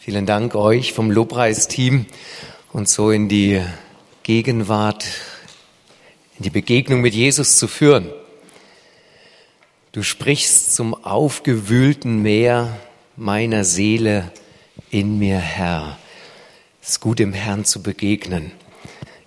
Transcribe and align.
Vielen 0.00 0.26
Dank 0.26 0.54
euch 0.54 0.92
vom 0.92 1.10
Lobpreisteam 1.10 2.06
und 2.72 2.88
so 2.88 3.10
in 3.10 3.28
die 3.28 3.60
Gegenwart, 4.22 5.04
in 6.36 6.44
die 6.44 6.50
Begegnung 6.50 7.00
mit 7.00 7.14
Jesus 7.14 7.58
zu 7.58 7.66
führen. 7.66 8.08
Du 9.90 10.04
sprichst 10.04 10.76
zum 10.76 10.94
aufgewühlten 10.94 12.22
Meer 12.22 12.78
meiner 13.16 13.64
Seele 13.64 14.30
in 14.90 15.18
mir, 15.18 15.38
Herr. 15.38 15.98
Es 16.80 16.90
ist 16.90 17.00
gut, 17.00 17.18
dem 17.18 17.32
Herrn 17.32 17.64
zu 17.64 17.82
begegnen. 17.82 18.52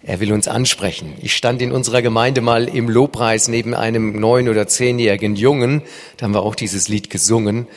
Er 0.04 0.22
will 0.22 0.32
uns 0.32 0.48
ansprechen. 0.48 1.14
Ich 1.22 1.36
stand 1.36 1.62
in 1.62 1.74
unserer 1.74 2.02
Gemeinde 2.02 2.40
mal 2.40 2.70
im 2.70 2.88
Lobpreis 2.88 3.50
neben 3.50 3.76
einem 3.76 4.18
neun- 4.18 4.48
oder 4.48 4.68
zehnjährigen 4.68 5.36
Jungen. 5.36 5.82
Da 6.16 6.24
haben 6.24 6.34
wir 6.34 6.44
auch 6.44 6.56
dieses 6.56 6.88
Lied 6.88 7.10
gesungen. 7.10 7.68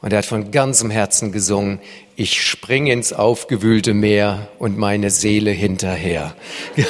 Und 0.00 0.12
er 0.12 0.18
hat 0.18 0.26
von 0.26 0.50
ganzem 0.50 0.90
Herzen 0.90 1.32
gesungen, 1.32 1.80
ich 2.18 2.42
spring 2.42 2.88
ins 2.88 3.12
aufgewühlte 3.12 3.94
Meer 3.94 4.48
und 4.58 4.76
meine 4.76 5.08
Seele 5.08 5.52
hinterher. 5.52 6.34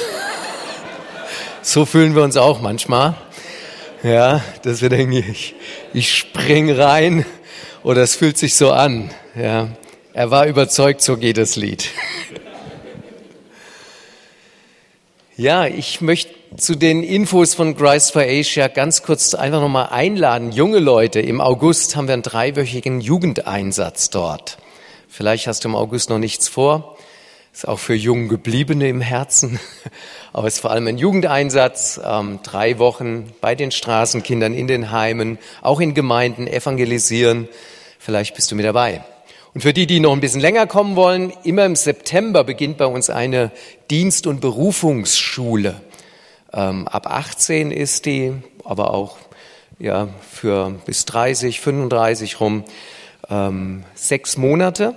so 1.61 1.85
fühlen 1.85 2.15
wir 2.15 2.23
uns 2.23 2.35
auch 2.35 2.61
manchmal. 2.61 3.15
Ja, 4.01 4.43
dass 4.63 4.81
wir 4.81 4.89
denken, 4.89 5.13
ich, 5.13 5.53
ich 5.93 6.17
spring 6.17 6.71
rein 6.71 7.27
oder 7.83 8.01
es 8.01 8.15
fühlt 8.15 8.39
sich 8.39 8.55
so 8.55 8.71
an. 8.71 9.11
Ja, 9.39 9.69
er 10.13 10.31
war 10.31 10.47
überzeugt, 10.47 11.01
so 11.01 11.15
geht 11.15 11.37
das 11.37 11.55
Lied. 11.55 11.89
Ja, 15.37 15.67
ich 15.67 16.01
möchte 16.01 16.33
zu 16.57 16.75
den 16.75 17.01
Infos 17.01 17.53
von 17.53 17.77
Christ 17.77 18.11
for 18.11 18.23
Asia 18.23 18.67
ganz 18.67 19.03
kurz 19.03 19.33
einfach 19.33 19.61
nochmal 19.61 19.87
einladen. 19.89 20.51
Junge 20.51 20.79
Leute, 20.79 21.21
im 21.21 21.39
August 21.39 21.95
haben 21.95 22.09
wir 22.09 22.13
einen 22.13 22.23
dreiwöchigen 22.23 22.99
Jugendeinsatz 22.99 24.09
dort. 24.09 24.57
Vielleicht 25.09 25.47
hast 25.47 25.63
du 25.63 25.69
im 25.69 25.75
August 25.75 26.11
noch 26.11 26.19
nichts 26.19 26.47
vor. 26.47 26.95
Ist 27.51 27.67
auch 27.67 27.79
für 27.79 27.95
jung 27.95 28.27
gebliebene 28.27 28.87
im 28.87 29.01
Herzen. 29.01 29.59
Aber 30.33 30.47
es 30.47 30.55
ist 30.55 30.59
vor 30.59 30.69
allem 30.69 30.85
ein 30.85 30.99
Jugendeinsatz, 30.99 31.99
ähm, 32.05 32.39
drei 32.43 32.77
Wochen 32.77 33.33
bei 33.41 33.55
den 33.55 33.71
Straßenkindern, 33.71 34.53
in 34.53 34.67
den 34.67 34.91
Heimen, 34.91 35.39
auch 35.63 35.79
in 35.79 35.95
Gemeinden 35.95 36.45
evangelisieren. 36.45 37.49
Vielleicht 37.97 38.35
bist 38.35 38.51
du 38.51 38.55
mit 38.55 38.65
dabei. 38.65 39.03
Und 39.55 39.61
für 39.61 39.73
die, 39.73 39.87
die 39.87 39.99
noch 39.99 40.13
ein 40.13 40.21
bisschen 40.21 40.41
länger 40.41 40.67
kommen 40.67 40.95
wollen, 40.95 41.33
immer 41.43 41.65
im 41.65 41.75
September 41.75 42.43
beginnt 42.43 42.77
bei 42.77 42.85
uns 42.85 43.09
eine 43.09 43.51
Dienst- 43.89 44.27
und 44.27 44.41
Berufungsschule. 44.41 45.81
Ähm, 46.53 46.87
ab 46.87 47.07
18 47.07 47.71
ist 47.71 48.05
die, 48.05 48.33
aber 48.63 48.93
auch 48.93 49.17
ja, 49.79 50.09
für 50.31 50.75
bis 50.85 51.05
30, 51.05 51.61
35 51.61 52.39
rum 52.39 52.63
ähm, 53.29 53.83
sechs 53.95 54.37
Monate. 54.37 54.95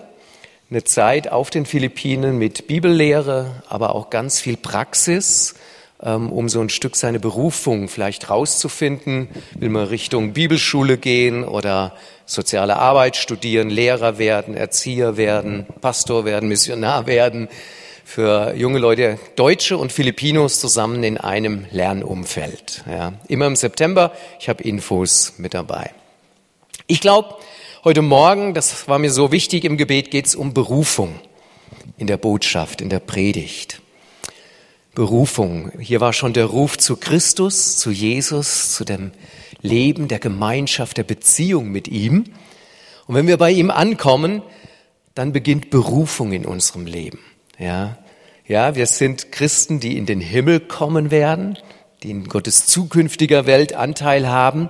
Eine 0.70 0.84
Zeit 0.84 1.30
auf 1.30 1.50
den 1.50 1.66
Philippinen 1.66 2.38
mit 2.38 2.66
Bibellehre, 2.66 3.62
aber 3.68 3.94
auch 3.94 4.08
ganz 4.08 4.40
viel 4.40 4.56
Praxis, 4.56 5.54
ähm, 6.02 6.32
um 6.32 6.48
so 6.48 6.60
ein 6.60 6.70
Stück 6.70 6.96
seine 6.96 7.20
Berufung 7.20 7.88
vielleicht 7.88 8.30
rauszufinden. 8.30 9.28
Will 9.54 9.68
man 9.68 9.86
Richtung 9.86 10.32
Bibelschule 10.32 10.96
gehen 10.96 11.44
oder 11.44 11.94
soziale 12.24 12.76
Arbeit 12.76 13.16
studieren, 13.16 13.68
Lehrer 13.68 14.16
werden, 14.18 14.56
Erzieher 14.56 15.16
werden, 15.18 15.66
Pastor 15.80 16.24
werden, 16.24 16.48
Missionar 16.48 17.06
werden. 17.06 17.48
Für 18.04 18.54
junge 18.54 18.78
Leute, 18.78 19.18
Deutsche 19.36 19.76
und 19.76 19.92
Filipinos 19.92 20.58
zusammen 20.58 21.04
in 21.04 21.18
einem 21.18 21.66
Lernumfeld. 21.70 22.82
Ja, 22.90 23.12
immer 23.28 23.46
im 23.46 23.56
September. 23.56 24.12
Ich 24.40 24.48
habe 24.48 24.62
Infos 24.64 25.34
mit 25.38 25.54
dabei. 25.54 25.90
Ich 26.86 27.00
glaube, 27.00 27.36
heute 27.84 28.02
Morgen, 28.02 28.54
das 28.54 28.86
war 28.86 29.00
mir 29.00 29.10
so 29.10 29.32
wichtig 29.32 29.64
im 29.64 29.76
Gebet, 29.76 30.10
geht 30.12 30.26
es 30.26 30.36
um 30.36 30.54
Berufung 30.54 31.16
in 31.96 32.06
der 32.06 32.16
Botschaft, 32.16 32.80
in 32.80 32.88
der 32.88 33.00
Predigt. 33.00 33.80
Berufung. 34.94 35.72
Hier 35.80 36.00
war 36.00 36.12
schon 36.12 36.32
der 36.32 36.44
Ruf 36.44 36.78
zu 36.78 36.96
Christus, 36.96 37.76
zu 37.78 37.90
Jesus, 37.90 38.72
zu 38.72 38.84
dem 38.84 39.10
Leben 39.62 40.06
der 40.06 40.20
Gemeinschaft, 40.20 40.96
der 40.96 41.02
Beziehung 41.02 41.72
mit 41.72 41.88
ihm. 41.88 42.24
Und 43.06 43.14
wenn 43.16 43.26
wir 43.26 43.36
bei 43.36 43.50
ihm 43.50 43.70
ankommen, 43.70 44.42
dann 45.14 45.32
beginnt 45.32 45.70
Berufung 45.70 46.32
in 46.32 46.44
unserem 46.44 46.86
Leben. 46.86 47.18
Ja, 47.58 47.98
ja, 48.46 48.74
wir 48.76 48.86
sind 48.86 49.32
Christen, 49.32 49.80
die 49.80 49.96
in 49.96 50.06
den 50.06 50.20
Himmel 50.20 50.60
kommen 50.60 51.10
werden, 51.10 51.58
die 52.02 52.10
in 52.10 52.28
Gottes 52.28 52.66
zukünftiger 52.66 53.46
Welt 53.46 53.72
Anteil 53.72 54.28
haben. 54.28 54.68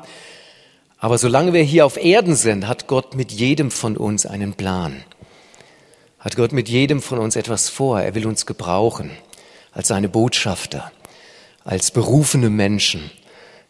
Aber 1.03 1.19
solange 1.19 1.53
wir 1.53 1.65
hier 1.65 1.85
auf 1.85 1.97
Erden 1.97 2.37
sind, 2.37 2.69
hat 2.69 2.87
Gott 2.87 3.17
mit 3.17 3.33
jedem 3.33 3.73
von 3.73 3.97
uns 3.97 4.25
einen 4.25 4.55
Plan. 4.55 5.03
Hat 6.21 6.37
Gott 6.37 6.53
mit 6.53 6.69
jedem 6.69 7.03
von 7.03 7.19
uns 7.19 7.35
etwas 7.35 7.69
vor. 7.69 8.01
Er 8.01 8.15
will 8.15 8.25
uns 8.25 8.47
gebrauchen 8.47 9.11
als 9.73 9.89
seine 9.89 10.09
Botschafter, 10.09 10.93
als 11.65 11.91
berufene 11.91 12.51
Menschen. 12.51 13.11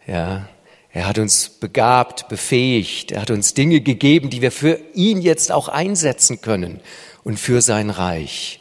Ja, 0.07 0.47
er 0.91 1.09
hat 1.09 1.17
uns 1.17 1.49
begabt, 1.49 2.29
befähigt. 2.29 3.13
Er 3.13 3.23
hat 3.23 3.31
uns 3.31 3.55
Dinge 3.55 3.81
gegeben, 3.81 4.29
die 4.29 4.43
wir 4.43 4.53
für 4.53 4.79
ihn 4.93 5.23
jetzt 5.23 5.53
auch 5.53 5.69
einsetzen 5.69 6.43
können 6.43 6.81
und 7.25 7.41
für 7.41 7.63
sein 7.63 7.89
Reich. 7.89 8.61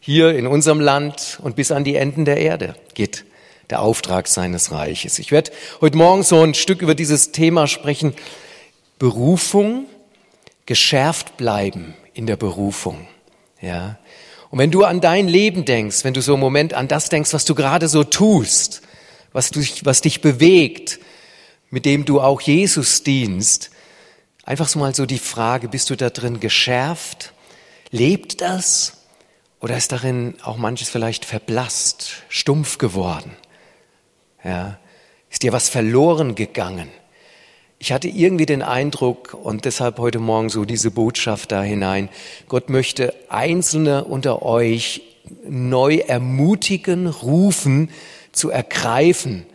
Hier 0.00 0.34
in 0.34 0.46
unserem 0.46 0.80
Land 0.80 1.38
und 1.42 1.56
bis 1.56 1.70
an 1.70 1.84
die 1.84 1.96
Enden 1.96 2.24
der 2.24 2.38
Erde 2.38 2.74
geht 2.94 3.26
der 3.72 3.80
Auftrag 3.80 4.28
seines 4.28 4.70
Reiches. 4.70 5.18
Ich 5.18 5.32
werde 5.32 5.50
heute 5.80 5.96
Morgen 5.96 6.22
so 6.22 6.42
ein 6.42 6.52
Stück 6.52 6.82
über 6.82 6.94
dieses 6.94 7.32
Thema 7.32 7.66
sprechen. 7.66 8.12
Berufung, 8.98 9.86
geschärft 10.66 11.38
bleiben 11.38 11.94
in 12.12 12.26
der 12.26 12.36
Berufung. 12.36 13.08
Ja, 13.62 13.98
und 14.50 14.58
wenn 14.58 14.70
du 14.70 14.84
an 14.84 15.00
dein 15.00 15.26
Leben 15.26 15.64
denkst, 15.64 16.04
wenn 16.04 16.12
du 16.12 16.20
so 16.20 16.34
im 16.34 16.40
Moment 16.40 16.74
an 16.74 16.86
das 16.86 17.08
denkst, 17.08 17.32
was 17.32 17.46
du 17.46 17.54
gerade 17.54 17.88
so 17.88 18.04
tust, 18.04 18.82
was, 19.32 19.50
du, 19.50 19.62
was 19.84 20.02
dich 20.02 20.20
bewegt, 20.20 20.98
mit 21.70 21.86
dem 21.86 22.04
du 22.04 22.20
auch 22.20 22.42
Jesus 22.42 23.02
dienst, 23.04 23.70
einfach 24.44 24.68
so 24.68 24.78
mal 24.80 24.94
so 24.94 25.06
die 25.06 25.18
Frage, 25.18 25.68
bist 25.68 25.88
du 25.88 25.96
da 25.96 26.10
drin 26.10 26.40
geschärft? 26.40 27.32
Lebt 27.90 28.42
das? 28.42 28.98
Oder 29.60 29.78
ist 29.78 29.92
darin 29.92 30.34
auch 30.42 30.58
manches 30.58 30.90
vielleicht 30.90 31.24
verblasst, 31.24 32.16
stumpf 32.28 32.76
geworden? 32.76 33.34
Ja, 34.44 34.78
ist 35.30 35.42
dir 35.42 35.52
was 35.52 35.68
verloren 35.68 36.34
gegangen? 36.34 36.88
Ich 37.78 37.90
hatte 37.90 38.08
irgendwie 38.08 38.46
den 38.46 38.62
Eindruck 38.62 39.34
und 39.34 39.64
deshalb 39.64 39.98
heute 39.98 40.20
Morgen 40.20 40.50
so 40.50 40.64
diese 40.64 40.92
Botschaft 40.92 41.50
da 41.50 41.62
hinein. 41.62 42.08
Gott 42.48 42.70
möchte 42.70 43.12
Einzelne 43.28 44.04
unter 44.04 44.42
euch 44.42 45.02
neu 45.48 45.96
ermutigen, 45.96 47.08
rufen, 47.08 47.90
zu 48.30 48.50
ergreifen, 48.50 49.46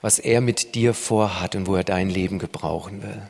was 0.00 0.18
er 0.18 0.40
mit 0.40 0.74
dir 0.74 0.94
vorhat 0.94 1.54
und 1.54 1.66
wo 1.66 1.76
er 1.76 1.84
dein 1.84 2.08
Leben 2.08 2.38
gebrauchen 2.38 3.02
will. 3.02 3.22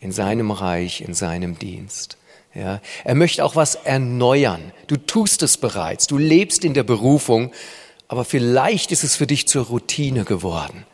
In 0.00 0.12
seinem 0.12 0.50
Reich, 0.50 1.00
in 1.00 1.14
seinem 1.14 1.58
Dienst. 1.58 2.16
Ja, 2.54 2.80
er 3.04 3.14
möchte 3.14 3.44
auch 3.44 3.56
was 3.56 3.74
erneuern. 3.74 4.72
Du 4.86 4.96
tust 4.96 5.42
es 5.42 5.56
bereits. 5.56 6.06
Du 6.06 6.18
lebst 6.18 6.64
in 6.64 6.72
der 6.72 6.84
Berufung, 6.84 7.52
aber 8.08 8.24
vielleicht 8.24 8.92
ist 8.92 9.04
es 9.04 9.16
für 9.16 9.26
dich 9.26 9.48
zur 9.48 9.66
Routine 9.66 10.24
geworden. 10.24 10.86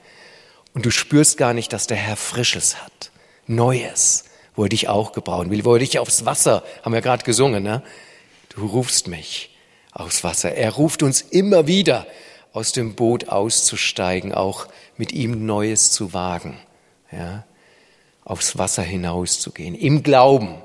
Und 0.75 0.87
du 0.87 0.91
spürst 0.91 1.37
gar 1.37 1.53
nicht, 1.53 1.73
dass 1.73 1.87
der 1.87 1.97
Herr 1.97 2.17
Frisches 2.17 2.83
hat, 2.83 3.11
Neues, 3.47 4.25
wo 4.55 4.65
er 4.65 4.69
dich 4.69 4.89
auch 4.89 5.13
gebrauchen 5.13 5.51
will, 5.51 5.65
wo 5.65 5.75
er 5.75 5.81
dich 5.81 5.99
aufs 5.99 6.25
Wasser, 6.25 6.63
haben 6.83 6.93
wir 6.93 7.01
gerade 7.01 7.25
gesungen, 7.25 7.63
ne? 7.63 7.83
Du 8.51 8.67
rufst 8.67 9.09
mich 9.09 9.57
aufs 9.93 10.23
Wasser. 10.23 10.55
Er 10.55 10.73
ruft 10.73 11.03
uns 11.03 11.21
immer 11.21 11.67
wieder, 11.67 12.07
aus 12.53 12.73
dem 12.73 12.95
Boot 12.95 13.29
auszusteigen, 13.29 14.35
auch 14.35 14.67
mit 14.97 15.13
ihm 15.13 15.47
Neues 15.47 15.91
zu 15.91 16.13
wagen, 16.13 16.59
ja? 17.13 17.45
aufs 18.25 18.59
Wasser 18.59 18.83
hinauszugehen, 18.83 19.75
im 19.75 20.03
Glauben. 20.03 20.61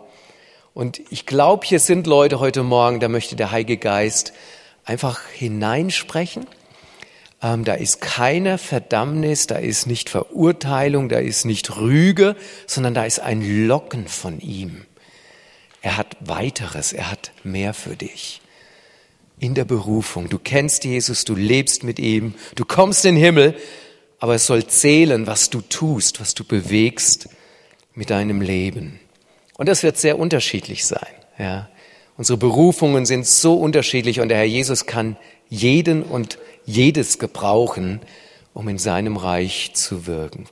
Und 0.74 1.02
ich 1.10 1.26
glaube, 1.26 1.66
hier 1.66 1.80
sind 1.80 2.06
Leute 2.06 2.40
heute 2.40 2.64
Morgen, 2.64 3.00
da 3.00 3.08
möchte 3.08 3.36
der 3.36 3.52
Heilige 3.52 3.78
Geist 3.78 4.34
einfach 4.86 5.22
hineinsprechen 5.28 6.46
ähm, 7.46 7.64
da 7.64 7.76
ist 7.76 8.02
keine 8.02 8.58
Verdammnis, 8.58 9.46
da 9.46 9.58
ist 9.58 9.86
nicht 9.86 10.10
Verurteilung, 10.10 11.10
da 11.10 11.20
ist 11.20 11.46
nicht 11.46 11.78
Rüge, 11.78 12.36
sondern 12.66 12.96
da 12.96 13.06
ist 13.06 13.20
ein 13.20 13.68
Locken 13.68 14.08
von 14.08 14.40
ihm. 14.40 14.86
Er 15.84 15.98
hat 15.98 16.18
weiteres, 16.22 16.92
er 16.92 17.12
hat 17.12 17.32
mehr 17.44 17.76
für 17.76 17.96
dich. 17.96 18.42
In 19.38 19.54
der 19.54 19.66
Berufung. 19.66 20.30
Du 20.30 20.40
kennst 20.40 20.86
Jesus, 20.86 21.26
du 21.26 21.36
lebst 21.36 21.84
mit 21.84 22.00
ihm, 22.00 22.34
du 22.56 22.66
kommst 22.66 23.06
in 23.06 23.14
den 23.14 23.24
Himmel, 23.24 23.56
aber 24.20 24.34
es 24.34 24.48
soll 24.48 24.66
zählen, 24.66 25.28
was 25.28 25.52
du 25.52 25.62
tust, 25.62 26.20
was 26.20 26.34
du 26.34 26.46
bewegst 26.46 27.30
mit 27.94 28.10
deinem 28.10 28.42
Leben. 28.42 29.00
Und 29.58 29.70
das 29.70 29.84
wird 29.84 29.98
sehr 29.98 30.18
unterschiedlich 30.18 30.86
sein. 30.86 31.14
Ja. 31.38 31.70
Unsere 32.18 32.38
Berufungen 32.38 33.06
sind 33.06 33.26
so 33.28 33.56
unterschiedlich 33.56 34.22
und 34.22 34.30
der 34.30 34.38
Herr 34.38 34.46
Jesus 34.46 34.86
kann 34.86 35.18
jeden 35.50 36.04
und 36.04 36.38
jedes 36.66 37.20
gebrauchen, 37.20 38.02
um 38.54 38.68
in 38.70 38.78
seinem 38.78 39.18
Reich 39.18 39.72
zu 39.74 40.08
wirken. 40.08 40.48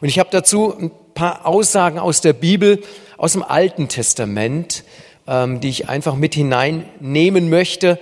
Und 0.00 0.08
ich 0.08 0.18
habe 0.18 0.28
dazu 0.30 0.76
ein 0.78 0.90
paar 1.14 1.46
Aussagen 1.46 1.98
aus 1.98 2.20
der 2.20 2.34
Bibel, 2.34 2.82
aus 3.16 3.32
dem 3.32 3.42
Alten 3.42 3.88
Testament, 3.88 4.84
ähm, 5.26 5.60
die 5.60 5.70
ich 5.70 5.88
einfach 5.88 6.16
mit 6.16 6.34
hineinnehmen 6.34 7.48
möchte 7.48 7.98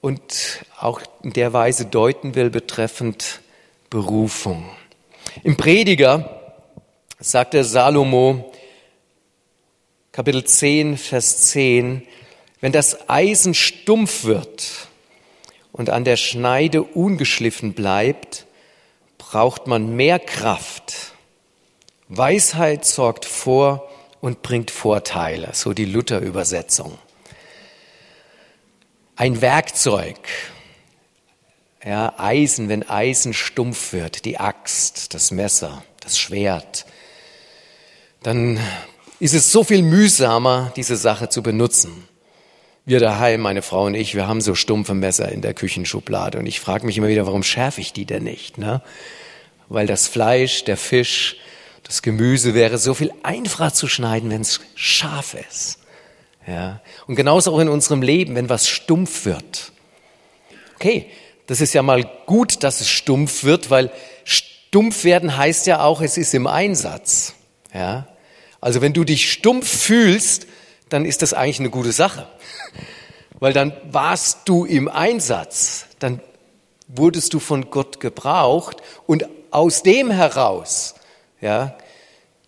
und 0.00 0.64
auch 0.78 1.00
in 1.22 1.32
der 1.32 1.52
Weise 1.52 1.86
deuten 1.86 2.34
will 2.34 2.50
betreffend 2.50 3.40
Berufung. 3.88 4.64
Im 5.42 5.56
Prediger 5.56 6.42
sagt 7.18 7.54
der 7.54 7.64
Salomo, 7.64 8.52
Kapitel 10.16 10.44
10, 10.44 10.96
Vers 10.96 11.42
10, 11.50 12.00
wenn 12.62 12.72
das 12.72 13.10
Eisen 13.10 13.52
stumpf 13.52 14.24
wird 14.24 14.88
und 15.72 15.90
an 15.90 16.04
der 16.04 16.16
Schneide 16.16 16.82
ungeschliffen 16.82 17.74
bleibt, 17.74 18.46
braucht 19.18 19.66
man 19.66 19.94
mehr 19.94 20.18
Kraft. 20.18 21.12
Weisheit 22.08 22.86
sorgt 22.86 23.26
vor 23.26 23.92
und 24.22 24.40
bringt 24.40 24.70
Vorteile, 24.70 25.50
so 25.52 25.74
die 25.74 25.84
Luther-Übersetzung. 25.84 26.96
Ein 29.16 29.42
Werkzeug, 29.42 30.18
ja, 31.84 32.14
Eisen, 32.16 32.70
wenn 32.70 32.88
Eisen 32.88 33.34
stumpf 33.34 33.92
wird, 33.92 34.24
die 34.24 34.40
Axt, 34.40 35.12
das 35.12 35.30
Messer, 35.30 35.84
das 36.00 36.18
Schwert, 36.18 36.86
dann 38.22 38.58
ist 39.18 39.34
es 39.34 39.50
so 39.50 39.64
viel 39.64 39.82
mühsamer, 39.82 40.72
diese 40.76 40.96
Sache 40.96 41.28
zu 41.28 41.42
benutzen. 41.42 42.06
Wir 42.84 43.00
daheim, 43.00 43.40
meine 43.40 43.62
Frau 43.62 43.86
und 43.86 43.94
ich, 43.94 44.14
wir 44.14 44.28
haben 44.28 44.40
so 44.40 44.54
stumpfe 44.54 44.94
Messer 44.94 45.32
in 45.32 45.42
der 45.42 45.54
Küchenschublade 45.54 46.38
und 46.38 46.46
ich 46.46 46.60
frage 46.60 46.86
mich 46.86 46.96
immer 46.98 47.08
wieder, 47.08 47.26
warum 47.26 47.42
schärfe 47.42 47.80
ich 47.80 47.92
die 47.92 48.04
denn 48.04 48.22
nicht? 48.22 48.58
Ne? 48.58 48.80
Weil 49.68 49.86
das 49.86 50.06
Fleisch, 50.06 50.64
der 50.64 50.76
Fisch, 50.76 51.36
das 51.82 52.02
Gemüse 52.02 52.54
wäre 52.54 52.78
so 52.78 52.94
viel 52.94 53.12
einfacher 53.22 53.72
zu 53.72 53.88
schneiden, 53.88 54.30
wenn 54.30 54.42
es 54.42 54.60
scharf 54.74 55.34
ist. 55.34 55.78
Ja? 56.46 56.80
Und 57.06 57.16
genauso 57.16 57.52
auch 57.52 57.58
in 57.58 57.68
unserem 57.68 58.02
Leben, 58.02 58.34
wenn 58.36 58.48
was 58.48 58.68
stumpf 58.68 59.24
wird. 59.24 59.72
Okay, 60.76 61.10
das 61.46 61.60
ist 61.60 61.74
ja 61.74 61.82
mal 61.82 62.08
gut, 62.26 62.62
dass 62.62 62.80
es 62.80 62.88
stumpf 62.88 63.42
wird, 63.44 63.70
weil 63.70 63.90
stumpf 64.24 65.04
werden 65.04 65.36
heißt 65.36 65.66
ja 65.66 65.82
auch, 65.82 66.02
es 66.02 66.16
ist 66.18 66.34
im 66.34 66.46
Einsatz. 66.46 67.34
Ja? 67.74 68.06
Also 68.66 68.80
wenn 68.80 68.92
du 68.92 69.04
dich 69.04 69.30
stumpf 69.30 69.68
fühlst, 69.68 70.48
dann 70.88 71.04
ist 71.04 71.22
das 71.22 71.34
eigentlich 71.34 71.60
eine 71.60 71.70
gute 71.70 71.92
Sache. 71.92 72.26
Weil 73.38 73.52
dann 73.52 73.72
warst 73.92 74.48
du 74.48 74.64
im 74.64 74.88
Einsatz, 74.88 75.86
dann 76.00 76.20
wurdest 76.88 77.32
du 77.32 77.38
von 77.38 77.70
Gott 77.70 78.00
gebraucht 78.00 78.78
und 79.06 79.28
aus 79.52 79.84
dem 79.84 80.10
heraus, 80.10 80.96
ja, 81.40 81.78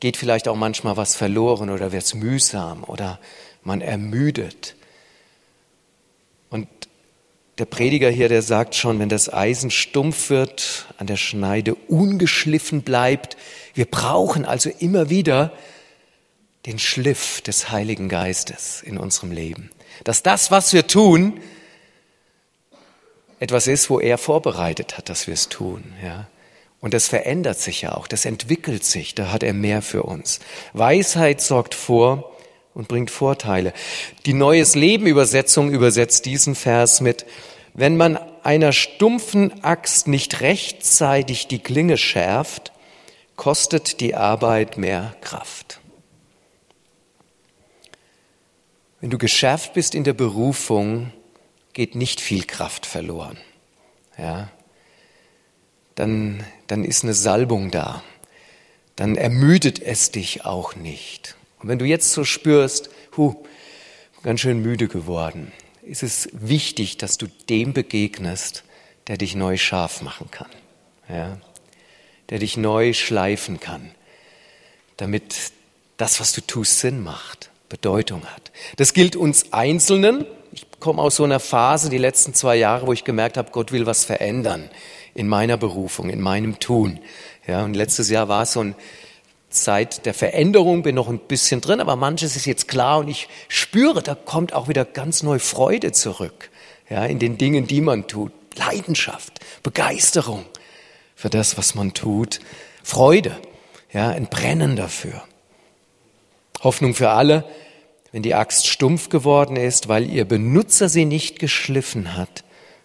geht 0.00 0.16
vielleicht 0.16 0.48
auch 0.48 0.56
manchmal 0.56 0.96
was 0.96 1.14
verloren 1.14 1.70
oder 1.70 1.92
wird 1.92 2.02
es 2.02 2.14
mühsam 2.14 2.82
oder 2.82 3.20
man 3.62 3.80
ermüdet. 3.80 4.74
Und 6.50 6.66
der 7.58 7.66
Prediger 7.66 8.10
hier, 8.10 8.28
der 8.28 8.42
sagt 8.42 8.74
schon, 8.74 8.98
wenn 8.98 9.08
das 9.08 9.32
Eisen 9.32 9.70
stumpf 9.70 10.30
wird, 10.30 10.86
an 10.96 11.06
der 11.06 11.16
Schneide 11.16 11.76
ungeschliffen 11.76 12.82
bleibt, 12.82 13.36
wir 13.74 13.84
brauchen 13.84 14.44
also 14.44 14.68
immer 14.80 15.10
wieder 15.10 15.52
den 16.68 16.78
Schliff 16.78 17.40
des 17.40 17.70
Heiligen 17.70 18.10
Geistes 18.10 18.82
in 18.82 18.98
unserem 18.98 19.32
Leben. 19.32 19.70
Dass 20.04 20.22
das, 20.22 20.50
was 20.50 20.74
wir 20.74 20.86
tun, 20.86 21.40
etwas 23.40 23.66
ist, 23.66 23.88
wo 23.88 24.00
er 24.00 24.18
vorbereitet 24.18 24.98
hat, 24.98 25.08
dass 25.08 25.26
wir 25.26 25.34
es 25.34 25.48
tun. 25.48 25.94
Ja. 26.04 26.28
Und 26.80 26.92
das 26.92 27.08
verändert 27.08 27.58
sich 27.58 27.82
ja 27.82 27.94
auch, 27.94 28.06
das 28.06 28.26
entwickelt 28.26 28.84
sich, 28.84 29.14
da 29.14 29.32
hat 29.32 29.42
er 29.42 29.54
mehr 29.54 29.80
für 29.80 30.02
uns. 30.02 30.40
Weisheit 30.74 31.40
sorgt 31.40 31.74
vor 31.74 32.36
und 32.74 32.86
bringt 32.86 33.10
Vorteile. 33.10 33.72
Die 34.26 34.34
Neues 34.34 34.74
Leben 34.74 35.06
Übersetzung 35.06 35.70
übersetzt 35.70 36.26
diesen 36.26 36.54
Vers 36.54 37.00
mit, 37.00 37.24
wenn 37.72 37.96
man 37.96 38.18
einer 38.42 38.72
stumpfen 38.72 39.64
Axt 39.64 40.06
nicht 40.06 40.42
rechtzeitig 40.42 41.48
die 41.48 41.60
Klinge 41.60 41.96
schärft, 41.96 42.72
kostet 43.36 44.00
die 44.00 44.14
Arbeit 44.14 44.76
mehr 44.76 45.16
Kraft. 45.22 45.77
Wenn 49.00 49.10
du 49.10 49.18
geschärft 49.18 49.74
bist 49.74 49.94
in 49.94 50.04
der 50.04 50.12
Berufung, 50.12 51.12
geht 51.72 51.94
nicht 51.94 52.20
viel 52.20 52.44
Kraft 52.44 52.86
verloren. 52.86 53.38
Ja, 54.16 54.50
dann, 55.94 56.44
dann 56.66 56.84
ist 56.84 57.04
eine 57.04 57.14
Salbung 57.14 57.70
da. 57.70 58.02
Dann 58.96 59.16
ermüdet 59.16 59.80
es 59.80 60.10
dich 60.10 60.44
auch 60.44 60.74
nicht. 60.74 61.36
Und 61.60 61.68
wenn 61.68 61.78
du 61.78 61.84
jetzt 61.84 62.12
so 62.12 62.24
spürst, 62.24 62.90
hu, 63.16 63.44
ganz 64.22 64.40
schön 64.40 64.60
müde 64.60 64.88
geworden, 64.88 65.52
ist 65.82 66.02
es 66.02 66.28
wichtig, 66.32 66.98
dass 66.98 67.18
du 67.18 67.26
dem 67.48 67.72
begegnest, 67.72 68.64
der 69.06 69.16
dich 69.16 69.34
neu 69.34 69.56
scharf 69.56 70.02
machen 70.02 70.30
kann. 70.30 70.50
Ja, 71.08 71.38
der 72.30 72.40
dich 72.40 72.56
neu 72.56 72.92
schleifen 72.92 73.60
kann, 73.60 73.92
damit 74.96 75.52
das, 75.96 76.20
was 76.20 76.32
du 76.32 76.42
tust, 76.42 76.80
Sinn 76.80 77.02
macht. 77.02 77.47
Bedeutung 77.68 78.24
hat. 78.24 78.50
Das 78.76 78.92
gilt 78.92 79.16
uns 79.16 79.52
Einzelnen. 79.52 80.26
Ich 80.52 80.66
komme 80.80 81.02
aus 81.02 81.16
so 81.16 81.24
einer 81.24 81.40
Phase, 81.40 81.90
die 81.90 81.98
letzten 81.98 82.34
zwei 82.34 82.56
Jahre, 82.56 82.86
wo 82.86 82.92
ich 82.92 83.04
gemerkt 83.04 83.36
habe, 83.36 83.50
Gott 83.50 83.72
will 83.72 83.86
was 83.86 84.04
verändern 84.04 84.70
in 85.14 85.28
meiner 85.28 85.56
Berufung, 85.56 86.10
in 86.10 86.20
meinem 86.20 86.58
Tun. 86.58 87.00
Ja, 87.46 87.64
und 87.64 87.74
letztes 87.74 88.10
Jahr 88.10 88.28
war 88.28 88.42
es 88.42 88.52
so 88.52 88.60
eine 88.60 88.74
Zeit 89.50 90.06
der 90.06 90.14
Veränderung, 90.14 90.82
bin 90.82 90.94
noch 90.94 91.08
ein 91.08 91.18
bisschen 91.18 91.60
drin, 91.60 91.80
aber 91.80 91.96
manches 91.96 92.36
ist 92.36 92.44
jetzt 92.44 92.68
klar 92.68 92.98
und 92.98 93.08
ich 93.08 93.28
spüre, 93.48 94.02
da 94.02 94.14
kommt 94.14 94.52
auch 94.52 94.68
wieder 94.68 94.84
ganz 94.84 95.22
neue 95.22 95.38
Freude 95.38 95.92
zurück. 95.92 96.50
Ja, 96.90 97.04
in 97.04 97.18
den 97.18 97.36
Dingen, 97.36 97.66
die 97.66 97.80
man 97.80 98.06
tut. 98.06 98.32
Leidenschaft, 98.56 99.40
Begeisterung 99.62 100.44
für 101.14 101.30
das, 101.30 101.56
was 101.58 101.74
man 101.74 101.94
tut. 101.94 102.40
Freude, 102.82 103.36
ja, 103.92 104.08
ein 104.08 104.26
Brennen 104.26 104.76
dafür. 104.76 105.22
Hoffnung 106.60 106.94
für 106.94 107.10
alle, 107.10 107.44
wenn 108.12 108.22
die 108.22 108.34
Axt 108.34 108.66
stumpf 108.66 109.08
geworden 109.08 109.56
ist, 109.56 109.88
weil 109.88 110.08
ihr 110.10 110.24
Benutzer 110.24 110.88
sie 110.88 111.04
nicht 111.04 111.38
geschliffen 111.38 112.16
hat, 112.16 112.44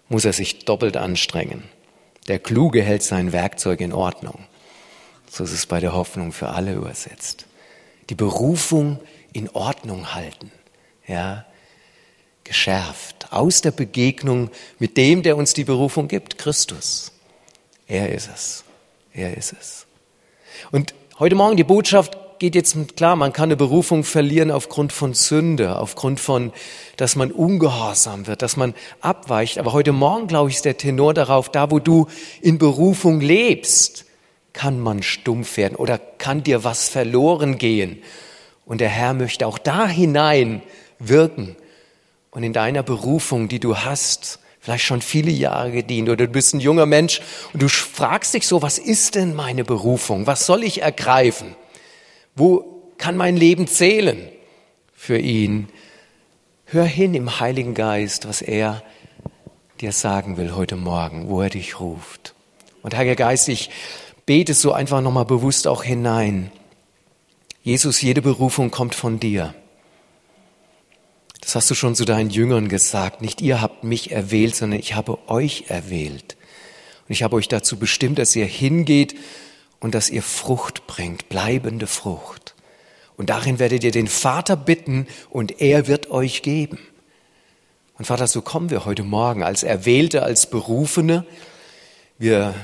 muss 0.10 0.26
er 0.26 0.34
sich 0.34 0.66
doppelt 0.66 0.98
anstrengen. 0.98 1.64
Der 2.28 2.40
Kluge 2.40 2.84
hält 2.84 3.04
sein 3.04 3.32
Werkzeug 3.32 3.82
in 3.82 3.94
Ordnung. 3.94 4.46
So 5.30 5.44
ist 5.44 5.52
es 5.52 5.66
bei 5.66 5.80
der 5.80 5.94
Hoffnung 5.94 6.32
für 6.32 6.50
alle 6.50 6.74
übersetzt. 6.74 7.46
Die 8.10 8.16
Berufung 8.16 9.00
in 9.32 9.50
Ordnung 9.50 10.14
halten, 10.14 10.52
ja, 11.08 11.46
geschärft 12.44 13.28
aus 13.32 13.62
der 13.62 13.72
Begegnung 13.72 14.52
mit 14.78 14.98
dem, 14.98 15.24
der 15.24 15.38
uns 15.38 15.54
die 15.54 15.64
Berufung 15.64 16.08
gibt, 16.08 16.38
Christus. 16.38 17.12
Er 17.88 18.14
ist 18.14 18.30
es. 18.34 18.64
Er 19.14 19.36
ist 19.36 19.54
es. 19.54 19.86
Und 20.72 20.94
heute 21.20 21.36
Morgen 21.36 21.58
die 21.58 21.64
Botschaft 21.64 22.18
geht 22.40 22.56
jetzt 22.56 22.96
klar, 22.96 23.16
man 23.16 23.34
kann 23.34 23.46
eine 23.46 23.56
Berufung 23.56 24.04
verlieren 24.04 24.52
aufgrund 24.52 24.94
von 24.94 25.14
Sünde, 25.14 25.78
aufgrund 25.78 26.20
von, 26.20 26.52
dass 26.98 27.16
man 27.16 27.32
ungehorsam 27.32 28.28
wird, 28.28 28.42
dass 28.42 28.58
man 28.58 28.74
abweicht. 29.02 29.58
Aber 29.58 29.74
heute 29.74 29.92
Morgen, 29.92 30.28
glaube 30.28 30.50
ich, 30.50 30.58
ist 30.58 30.66
der 30.66 30.78
Tenor 30.78 31.14
darauf, 31.14 31.50
da 31.50 31.72
wo 31.72 31.80
du 31.80 32.08
in 32.42 32.58
Berufung 32.58 33.22
lebst, 33.22 34.06
kann 34.54 34.80
man 34.80 35.02
stumpf 35.04 35.58
werden 35.58 35.76
oder 35.76 35.98
kann 35.98 36.44
dir 36.44 36.64
was 36.64 36.90
verloren 36.90 37.58
gehen. 37.58 38.02
Und 38.66 38.82
der 38.82 38.90
Herr 38.90 39.14
möchte 39.14 39.48
auch 39.48 39.58
da 39.58 39.88
hinein 39.88 40.62
wirken 41.00 41.56
und 42.34 42.44
in 42.44 42.54
deiner 42.54 42.84
Berufung, 42.84 43.48
die 43.48 43.60
du 43.60 43.78
hast, 43.78 44.40
vielleicht 44.60 44.86
schon 44.86 45.02
viele 45.02 45.32
Jahre 45.32 45.72
gedient 45.72 46.10
oder 46.10 46.26
du 46.26 46.32
bist 46.32 46.54
ein 46.54 46.60
junger 46.60 46.86
Mensch 46.86 47.22
und 47.54 47.62
du 47.62 47.68
fragst 47.68 48.34
dich 48.34 48.48
so, 48.48 48.62
was 48.62 48.80
ist 48.80 49.16
denn 49.16 49.36
meine 49.36 49.64
Berufung? 49.64 50.26
Was 50.26 50.46
soll 50.46 50.64
ich 50.64 50.82
ergreifen? 50.82 51.56
Wo 52.36 52.84
kann 52.98 53.16
mein 53.16 53.38
Leben 53.38 53.68
zählen 53.68 54.30
für 54.94 55.18
ihn? 55.18 55.70
Hör 56.66 56.86
hin 56.86 57.14
im 57.14 57.40
Heiligen 57.40 57.74
Geist, 57.76 58.28
was 58.28 58.42
er 58.42 58.84
dir 59.82 59.92
sagen 59.92 60.38
will 60.38 60.56
heute 60.56 60.76
Morgen, 60.76 61.30
wo 61.30 61.42
er 61.42 61.50
dich 61.50 61.80
ruft. 61.80 62.34
Und 62.82 62.96
Heiliger 62.96 63.16
Geist, 63.16 63.50
ich 63.50 63.70
bete 64.26 64.54
so 64.54 64.72
einfach 64.72 65.02
nochmal 65.02 65.26
bewusst 65.26 65.68
auch 65.68 65.84
hinein. 65.84 66.52
Jesus, 67.62 68.02
jede 68.02 68.22
Berufung 68.22 68.72
kommt 68.72 68.96
von 68.96 69.20
dir. 69.20 69.54
Das 71.42 71.56
hast 71.56 71.70
du 71.70 71.76
schon 71.76 71.94
zu 71.94 72.06
deinen 72.06 72.30
Jüngern 72.30 72.70
gesagt. 72.70 73.22
Nicht 73.22 73.42
ihr 73.42 73.62
habt 73.62 73.84
mich 73.84 74.12
erwählt, 74.12 74.56
sondern 74.56 74.80
ich 74.80 74.96
habe 74.96 75.30
euch 75.30 75.66
erwählt. 75.68 76.38
Und 77.08 77.12
ich 77.12 77.22
habe 77.22 77.36
euch 77.36 77.48
dazu 77.48 77.78
bestimmt, 77.78 78.18
dass 78.18 78.36
ihr 78.36 78.46
hingeht 78.46 79.16
und 79.84 79.94
dass 79.94 80.10
ihr 80.10 80.24
Frucht 80.24 80.88
bringt, 80.88 81.28
bleibende 81.28 81.88
Frucht. 81.88 82.56
Und 83.18 83.30
darin 83.30 83.60
werdet 83.60 83.84
ihr 83.84 83.92
den 83.92 84.08
Vater 84.08 84.56
bitten 84.56 85.08
und 85.30 85.60
er 85.60 85.88
wird 85.88 86.10
euch 86.10 86.42
geben. 86.42 86.80
Und 87.98 88.06
Vater, 88.06 88.28
so 88.28 88.42
kommen 88.42 88.70
wir 88.70 88.86
heute 88.86 89.04
Morgen 89.04 89.44
als 89.44 89.62
Erwählte, 89.62 90.24
als 90.24 90.50
Berufene. 90.50 91.26
Wir 92.18 92.56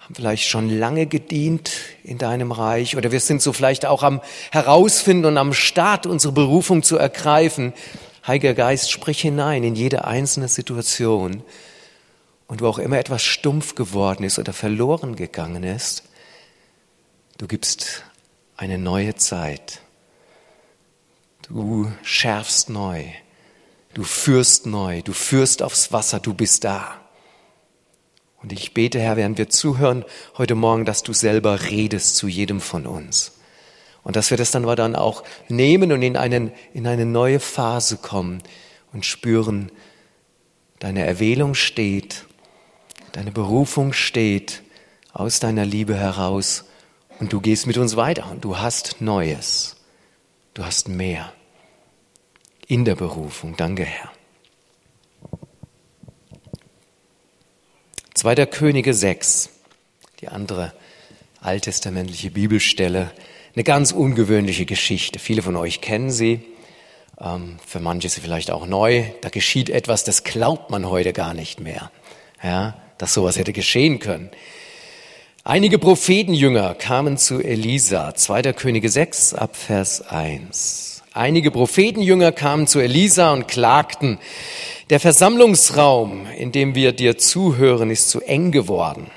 haben 0.00 0.14
vielleicht 0.16 0.48
schon 0.48 0.68
lange 0.76 1.06
gedient 1.06 1.70
in 2.02 2.18
deinem 2.18 2.50
Reich 2.50 2.96
oder 2.96 3.12
wir 3.12 3.20
sind 3.20 3.40
so 3.40 3.52
vielleicht 3.52 3.86
auch 3.86 4.02
am 4.02 4.20
Herausfinden 4.50 5.26
und 5.26 5.38
am 5.38 5.54
Start, 5.54 6.04
unsere 6.04 6.32
Berufung 6.32 6.82
zu 6.82 6.98
ergreifen. 6.98 7.74
Heiliger 8.26 8.54
Geist, 8.54 8.90
sprich 8.90 9.20
hinein 9.20 9.62
in 9.62 9.76
jede 9.76 10.04
einzelne 10.04 10.48
Situation. 10.48 11.44
Und 12.48 12.60
wo 12.60 12.66
auch 12.66 12.80
immer 12.80 12.98
etwas 12.98 13.22
stumpf 13.22 13.76
geworden 13.76 14.24
ist 14.24 14.40
oder 14.40 14.52
verloren 14.52 15.14
gegangen 15.14 15.62
ist, 15.62 16.09
du 17.40 17.46
gibst 17.46 18.04
eine 18.58 18.76
neue 18.76 19.14
Zeit. 19.14 19.80
Du 21.48 21.90
schärfst 22.02 22.68
neu. 22.68 23.04
Du 23.94 24.04
führst 24.04 24.66
neu. 24.66 25.00
Du 25.00 25.14
führst 25.14 25.62
aufs 25.62 25.90
Wasser. 25.90 26.20
Du 26.20 26.34
bist 26.34 26.64
da. 26.64 27.00
Und 28.42 28.52
ich 28.52 28.74
bete, 28.74 29.00
Herr, 29.00 29.16
während 29.16 29.38
wir 29.38 29.48
zuhören 29.48 30.04
heute 30.36 30.54
Morgen, 30.54 30.84
dass 30.84 31.02
du 31.02 31.14
selber 31.14 31.62
redest 31.70 32.16
zu 32.16 32.28
jedem 32.28 32.60
von 32.60 32.86
uns. 32.86 33.32
Und 34.02 34.16
dass 34.16 34.30
wir 34.30 34.36
das 34.36 34.50
dann 34.50 34.64
dann 34.76 34.94
auch 34.94 35.24
nehmen 35.48 35.92
und 35.92 36.02
in, 36.02 36.18
einen, 36.18 36.52
in 36.74 36.86
eine 36.86 37.06
neue 37.06 37.40
Phase 37.40 37.96
kommen 37.96 38.42
und 38.92 39.06
spüren, 39.06 39.72
deine 40.78 41.06
Erwählung 41.06 41.54
steht, 41.54 42.26
deine 43.12 43.32
Berufung 43.32 43.94
steht 43.94 44.62
aus 45.12 45.40
deiner 45.40 45.64
Liebe 45.64 45.96
heraus 45.96 46.64
und 47.20 47.32
du 47.32 47.40
gehst 47.40 47.66
mit 47.66 47.76
uns 47.76 47.96
weiter 47.96 48.30
und 48.30 48.44
du 48.44 48.58
hast 48.58 49.00
Neues. 49.00 49.76
Du 50.54 50.64
hast 50.64 50.88
mehr 50.88 51.32
in 52.66 52.84
der 52.84 52.96
Berufung. 52.96 53.56
Danke, 53.56 53.84
Herr. 53.84 54.10
2. 58.14 58.46
Könige 58.46 58.92
6, 58.92 59.50
die 60.20 60.28
andere 60.28 60.72
alttestamentliche 61.40 62.30
Bibelstelle. 62.30 63.10
Eine 63.54 63.64
ganz 63.64 63.92
ungewöhnliche 63.92 64.66
Geschichte. 64.66 65.18
Viele 65.18 65.42
von 65.42 65.56
euch 65.56 65.80
kennen 65.80 66.10
sie. 66.10 66.40
Ähm, 67.18 67.58
für 67.66 67.80
manche 67.80 68.06
ist 68.06 68.14
sie 68.14 68.20
vielleicht 68.20 68.50
auch 68.50 68.66
neu. 68.66 69.04
Da 69.20 69.28
geschieht 69.28 69.70
etwas, 69.70 70.04
das 70.04 70.24
glaubt 70.24 70.70
man 70.70 70.88
heute 70.88 71.12
gar 71.12 71.34
nicht 71.34 71.60
mehr. 71.60 71.90
Ja, 72.42 72.80
dass 72.98 73.14
sowas 73.14 73.38
hätte 73.38 73.52
geschehen 73.52 73.98
können. 73.98 74.30
Einige 75.42 75.78
Prophetenjünger 75.78 76.74
kamen 76.74 77.16
zu 77.16 77.40
Elisa, 77.40 78.14
2. 78.14 78.52
Könige 78.52 78.90
6 78.90 79.32
ab 79.32 79.56
Vers 79.56 80.02
1. 80.02 81.02
Einige 81.14 81.50
Prophetenjünger 81.50 82.30
kamen 82.30 82.66
zu 82.66 82.78
Elisa 82.78 83.32
und 83.32 83.48
klagten, 83.48 84.18
der 84.90 85.00
Versammlungsraum, 85.00 86.26
in 86.36 86.52
dem 86.52 86.74
wir 86.74 86.92
dir 86.92 87.16
zuhören, 87.16 87.90
ist 87.90 88.10
zu 88.10 88.20
eng 88.20 88.50
geworden. 88.50 89.10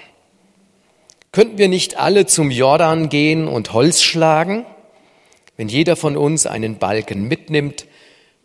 Könnten 1.33 1.57
wir 1.57 1.67
nicht 1.67 1.97
alle 1.97 2.25
zum 2.25 2.51
Jordan 2.51 3.09
gehen 3.09 3.49
und 3.49 3.73
Holz 3.73 4.01
schlagen? 4.01 4.65
Wenn 5.57 5.67
jeder 5.67 5.97
von 5.97 6.15
uns 6.15 6.45
einen 6.45 6.77
Balken 6.77 7.27
mitnimmt, 7.27 7.85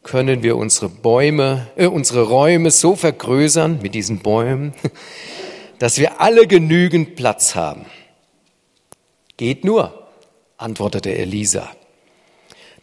können 0.03 0.43
wir 0.43 0.57
unsere 0.57 0.89
Bäume, 0.89 1.69
äh, 1.77 1.87
unsere 1.87 2.23
Räume 2.23 2.73
so 2.73 2.97
vergrößern 2.97 3.79
mit 3.83 3.95
diesen 3.95 4.19
Bäumen, 4.19 4.73
dass 5.79 5.99
wir 5.99 6.21
alle 6.21 6.47
genügend 6.47 7.17
Platz 7.17 7.55
haben. 7.55 7.87
Geht 9.37 9.65
nur, 9.65 10.09
antwortete 10.57 11.15
Elisa. 11.15 11.71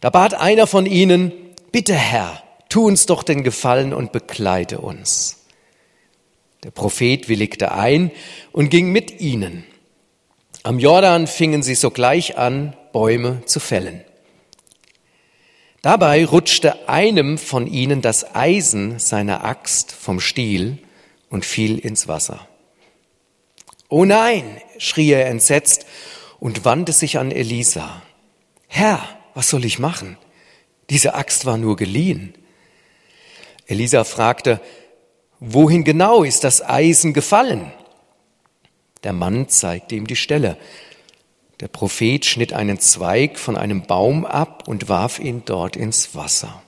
Da 0.00 0.10
bat 0.10 0.34
einer 0.34 0.66
von 0.66 0.86
ihnen, 0.86 1.32
bitte 1.72 1.94
Herr, 1.94 2.42
tu 2.68 2.86
uns 2.86 3.06
doch 3.06 3.22
den 3.22 3.42
Gefallen 3.42 3.92
und 3.92 4.12
begleite 4.12 4.78
uns. 4.78 5.44
Der 6.64 6.70
Prophet 6.70 7.28
willigte 7.28 7.72
ein 7.72 8.10
und 8.52 8.70
ging 8.70 8.90
mit 8.90 9.20
ihnen. 9.20 9.64
Am 10.62 10.78
Jordan 10.78 11.26
fingen 11.26 11.62
sie 11.62 11.74
sogleich 11.76 12.38
an, 12.38 12.74
Bäume 12.92 13.42
zu 13.46 13.60
fällen. 13.60 14.02
Dabei 15.82 16.24
rutschte 16.24 16.88
einem 16.88 17.38
von 17.38 17.68
ihnen 17.68 18.02
das 18.02 18.34
Eisen 18.34 18.98
seiner 18.98 19.44
Axt 19.44 19.92
vom 19.92 20.18
Stiel 20.18 20.78
und 21.30 21.44
fiel 21.44 21.78
ins 21.78 22.08
Wasser. 22.08 22.48
Oh 23.88 24.04
nein, 24.04 24.60
schrie 24.78 25.12
er 25.12 25.26
entsetzt 25.26 25.86
und 26.40 26.64
wandte 26.64 26.92
sich 26.92 27.18
an 27.18 27.30
Elisa. 27.30 28.02
Herr, 28.66 29.00
was 29.34 29.48
soll 29.48 29.64
ich 29.64 29.78
machen? 29.78 30.16
Diese 30.90 31.14
Axt 31.14 31.46
war 31.46 31.56
nur 31.56 31.76
geliehen. 31.76 32.34
Elisa 33.66 34.04
fragte, 34.04 34.60
wohin 35.40 35.84
genau 35.84 36.22
ist 36.22 36.44
das 36.44 36.62
Eisen 36.62 37.12
gefallen? 37.12 37.72
Der 39.04 39.12
Mann 39.12 39.48
zeigte 39.48 39.94
ihm 39.94 40.06
die 40.06 40.16
Stelle. 40.16 40.56
Der 41.60 41.68
Prophet 41.68 42.24
schnitt 42.24 42.52
einen 42.52 42.80
Zweig 42.80 43.38
von 43.38 43.56
einem 43.56 43.82
Baum 43.82 44.26
ab 44.26 44.68
und 44.68 44.88
warf 44.88 45.18
ihn 45.18 45.42
dort 45.44 45.76
ins 45.76 46.14
Wasser. 46.14 46.62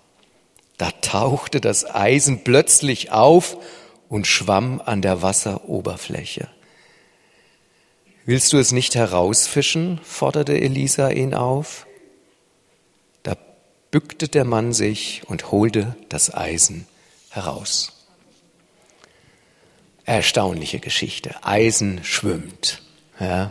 Da 0.77 0.91
tauchte 1.03 1.61
das 1.61 1.85
Eisen 1.85 2.45
plötzlich 2.45 3.11
auf 3.11 3.57
und 4.09 4.27
schwamm 4.27 4.81
an 4.85 5.03
der 5.03 5.23
Wasseroberfläche. 5.23 6.49
Willst 8.29 8.53
du 8.53 8.59
es 8.59 8.73
nicht 8.73 8.95
herausfischen? 8.95 10.01
forderte 10.05 10.53
Elisa 10.53 11.09
ihn 11.09 11.33
auf. 11.33 11.87
Da 13.23 13.39
bückte 13.91 14.29
der 14.29 14.45
Mann 14.45 14.75
sich 14.75 15.23
und 15.29 15.51
holte 15.51 15.97
das 16.11 16.35
Eisen 16.35 16.87
heraus. 17.31 18.07
Erstaunliche 20.05 20.79
Geschichte. 20.79 21.43
Eisen 21.43 22.05
schwimmt. 22.05 22.83
Ja. 23.19 23.51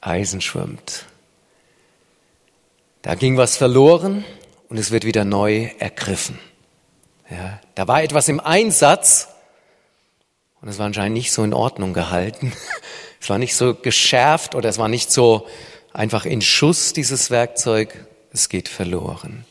Eisen 0.00 0.40
schwimmt. 0.40 1.04
Da 3.02 3.14
ging 3.14 3.36
was 3.36 3.56
verloren 3.56 4.24
und 4.68 4.78
es 4.78 4.90
wird 4.90 5.04
wieder 5.04 5.24
neu 5.24 5.70
ergriffen. 5.78 6.40
Ja. 7.30 7.60
Da 7.76 7.86
war 7.86 8.02
etwas 8.02 8.28
im 8.28 8.40
Einsatz 8.40 9.28
und 10.60 10.66
es 10.66 10.80
war 10.80 10.86
anscheinend 10.86 11.16
nicht 11.16 11.30
so 11.30 11.44
in 11.44 11.54
Ordnung 11.54 11.92
gehalten. 11.92 12.52
Es 13.28 13.30
war 13.30 13.38
nicht 13.38 13.56
so 13.56 13.74
geschärft 13.74 14.54
oder 14.54 14.70
es 14.70 14.78
war 14.78 14.88
nicht 14.88 15.12
so 15.12 15.46
einfach 15.92 16.24
in 16.24 16.40
Schuss, 16.40 16.94
dieses 16.94 17.30
Werkzeug. 17.30 18.06
Es 18.32 18.48
geht 18.48 18.70
verloren. 18.70 19.44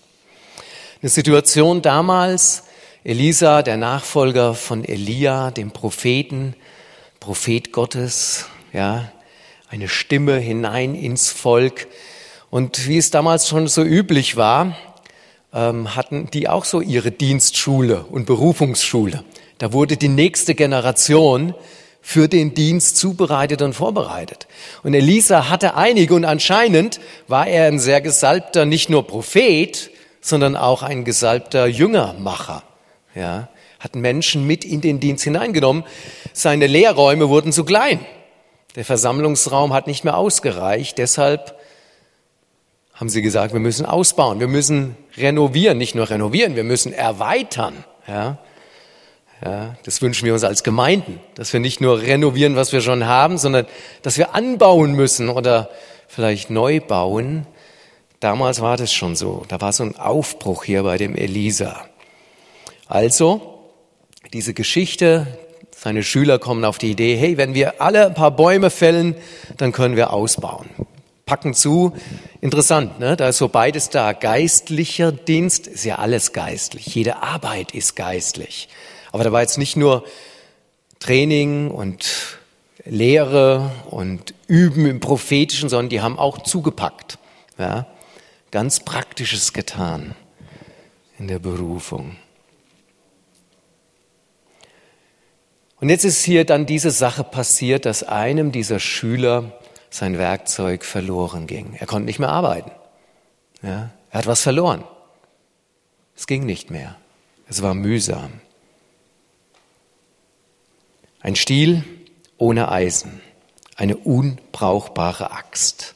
Eine 0.99 1.09
Situation 1.09 1.83
damals, 1.83 2.63
Elisa, 3.03 3.61
der 3.61 3.77
Nachfolger 3.77 4.55
von 4.55 4.83
Elia, 4.83 5.51
dem 5.51 5.69
Propheten, 5.69 6.55
Prophet 7.19 7.71
Gottes, 7.71 8.47
ja, 8.73 9.11
eine 9.69 9.89
Stimme 9.89 10.39
hinein 10.39 10.95
ins 10.95 11.29
Volk. 11.29 11.85
Und 12.49 12.87
wie 12.87 12.97
es 12.97 13.11
damals 13.11 13.47
schon 13.47 13.67
so 13.67 13.83
üblich 13.83 14.37
war, 14.37 14.75
ähm, 15.53 15.95
hatten 15.95 16.31
die 16.31 16.49
auch 16.49 16.65
so 16.65 16.81
ihre 16.81 17.11
Dienstschule 17.11 18.05
und 18.05 18.25
Berufungsschule. 18.25 19.23
Da 19.59 19.71
wurde 19.71 19.97
die 19.97 20.09
nächste 20.09 20.55
Generation 20.55 21.53
für 22.09 22.29
den 22.29 22.53
Dienst 22.53 22.95
zubereitet 22.95 23.61
und 23.61 23.73
vorbereitet. 23.73 24.47
Und 24.81 24.93
Elisa 24.93 25.49
hatte 25.49 25.75
einige 25.75 26.13
und 26.13 26.23
anscheinend 26.23 27.01
war 27.27 27.47
er 27.47 27.67
ein 27.67 27.79
sehr 27.79 27.99
gesalbter, 27.99 28.63
nicht 28.63 28.89
nur 28.89 29.05
Prophet, 29.05 29.91
sondern 30.21 30.55
auch 30.55 30.83
ein 30.83 31.03
gesalbter 31.03 31.67
Jüngermacher. 31.67 32.63
Ja, 33.13 33.49
hat 33.81 33.97
Menschen 33.97 34.47
mit 34.47 34.63
in 34.63 34.79
den 34.79 35.01
Dienst 35.01 35.25
hineingenommen. 35.25 35.83
Seine 36.31 36.67
Lehrräume 36.67 37.27
wurden 37.27 37.51
zu 37.51 37.65
klein. 37.65 37.99
Der 38.77 38.85
Versammlungsraum 38.85 39.73
hat 39.73 39.85
nicht 39.85 40.05
mehr 40.05 40.15
ausgereicht. 40.15 40.97
Deshalb 40.99 41.59
haben 42.93 43.09
sie 43.09 43.21
gesagt, 43.21 43.51
wir 43.51 43.59
müssen 43.59 43.85
ausbauen, 43.85 44.39
wir 44.39 44.47
müssen 44.47 44.95
renovieren, 45.17 45.77
nicht 45.77 45.93
nur 45.93 46.09
renovieren, 46.09 46.55
wir 46.55 46.63
müssen 46.63 46.93
erweitern. 46.93 47.83
Ja, 48.07 48.37
ja, 49.43 49.75
das 49.83 50.01
wünschen 50.01 50.25
wir 50.25 50.33
uns 50.33 50.43
als 50.43 50.63
Gemeinden, 50.63 51.19
dass 51.35 51.53
wir 51.53 51.59
nicht 51.59 51.79
nur 51.79 52.01
renovieren, 52.01 52.55
was 52.55 52.71
wir 52.71 52.81
schon 52.81 53.05
haben, 53.05 53.37
sondern 53.37 53.67
dass 54.01 54.17
wir 54.17 54.33
anbauen 54.33 54.93
müssen 54.93 55.29
oder 55.29 55.69
vielleicht 56.07 56.49
neu 56.49 56.79
bauen. 56.79 57.45
Damals 58.19 58.61
war 58.61 58.77
das 58.77 58.91
schon 58.91 59.15
so. 59.15 59.45
Da 59.47 59.61
war 59.61 59.73
so 59.73 59.83
ein 59.83 59.95
Aufbruch 59.95 60.63
hier 60.63 60.81
bei 60.81 60.97
dem 60.97 61.15
Elisa. 61.15 61.85
Also, 62.87 63.59
diese 64.33 64.55
Geschichte, 64.55 65.27
seine 65.75 66.01
Schüler 66.01 66.39
kommen 66.39 66.65
auf 66.65 66.79
die 66.79 66.89
Idee, 66.89 67.15
hey, 67.15 67.37
wenn 67.37 67.53
wir 67.53 67.79
alle 67.79 68.07
ein 68.07 68.15
paar 68.15 68.31
Bäume 68.31 68.71
fällen, 68.71 69.15
dann 69.57 69.71
können 69.71 69.95
wir 69.95 70.13
ausbauen. 70.13 70.67
Packen 71.27 71.53
zu. 71.53 71.93
Interessant, 72.41 72.99
ne? 72.99 73.17
Da 73.17 73.29
ist 73.29 73.37
so 73.37 73.49
beides 73.49 73.89
da. 73.89 74.13
Geistlicher 74.13 75.11
Dienst 75.11 75.67
ist 75.67 75.83
ja 75.83 75.97
alles 75.97 76.33
geistlich. 76.33 76.87
Jede 76.95 77.21
Arbeit 77.21 77.73
ist 77.73 77.95
geistlich. 77.95 78.69
Aber 79.17 79.23
da 79.23 79.31
war 79.31 79.41
jetzt 79.41 79.57
nicht 79.57 79.75
nur 79.75 80.05
Training 80.99 81.71
und 81.71 82.37
Lehre 82.85 83.71
und 83.89 84.35
Üben 84.45 84.85
im 84.85 84.99
Prophetischen, 84.99 85.69
sondern 85.69 85.89
die 85.89 86.01
haben 86.01 86.19
auch 86.19 86.43
zugepackt. 86.43 87.17
Ja? 87.57 87.87
Ganz 88.51 88.81
Praktisches 88.81 89.53
getan 89.53 90.13
in 91.17 91.27
der 91.27 91.39
Berufung. 91.39 92.15
Und 95.79 95.89
jetzt 95.89 96.05
ist 96.05 96.23
hier 96.23 96.45
dann 96.45 96.67
diese 96.67 96.91
Sache 96.91 97.23
passiert, 97.23 97.87
dass 97.87 98.03
einem 98.03 98.51
dieser 98.51 98.79
Schüler 98.79 99.59
sein 99.89 100.19
Werkzeug 100.19 100.85
verloren 100.85 101.47
ging. 101.47 101.73
Er 101.79 101.87
konnte 101.87 102.05
nicht 102.05 102.19
mehr 102.19 102.29
arbeiten. 102.29 102.69
Ja, 103.63 103.89
er 104.11 104.19
hat 104.19 104.27
was 104.27 104.43
verloren. 104.43 104.83
Es 106.15 106.27
ging 106.27 106.45
nicht 106.45 106.69
mehr. 106.69 106.97
Es 107.49 107.63
war 107.63 107.73
mühsam. 107.73 108.41
Ein 111.27 111.35
Stiel 111.35 111.83
ohne 112.37 112.71
Eisen, 112.71 113.19
eine 113.75 113.97
unbrauchbare 113.97 115.31
Axt 115.31 115.93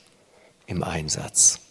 im 0.67 0.83
Einsatz. 0.83 1.61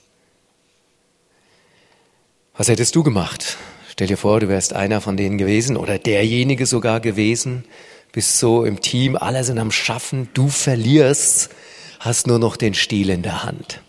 Was 2.56 2.68
hättest 2.68 2.96
du 2.96 3.02
gemacht? 3.02 3.58
Stell 3.90 4.06
dir 4.06 4.16
vor, 4.16 4.40
du 4.40 4.48
wärst 4.48 4.72
einer 4.72 5.02
von 5.02 5.18
denen 5.18 5.36
gewesen 5.36 5.76
oder 5.76 5.98
derjenige 5.98 6.64
sogar 6.64 7.00
gewesen, 7.00 7.66
bist 8.12 8.38
so 8.38 8.64
im 8.64 8.80
Team, 8.80 9.14
alle 9.14 9.44
sind 9.44 9.58
am 9.58 9.72
Schaffen, 9.72 10.30
du 10.32 10.48
verlierst, 10.48 11.50
hast 11.98 12.28
nur 12.28 12.38
noch 12.38 12.56
den 12.56 12.72
Stiel 12.72 13.10
in 13.10 13.20
der 13.20 13.42
Hand. 13.42 13.82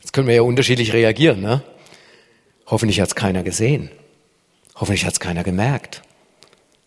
Jetzt 0.00 0.14
können 0.14 0.26
wir 0.26 0.36
ja 0.36 0.42
unterschiedlich 0.42 0.94
reagieren. 0.94 1.42
Ne? 1.42 1.62
Hoffentlich 2.64 3.02
hat 3.02 3.08
es 3.08 3.14
keiner 3.14 3.42
gesehen. 3.42 3.90
Hoffentlich 4.74 5.04
hat 5.04 5.12
es 5.12 5.20
keiner 5.20 5.44
gemerkt. 5.44 6.00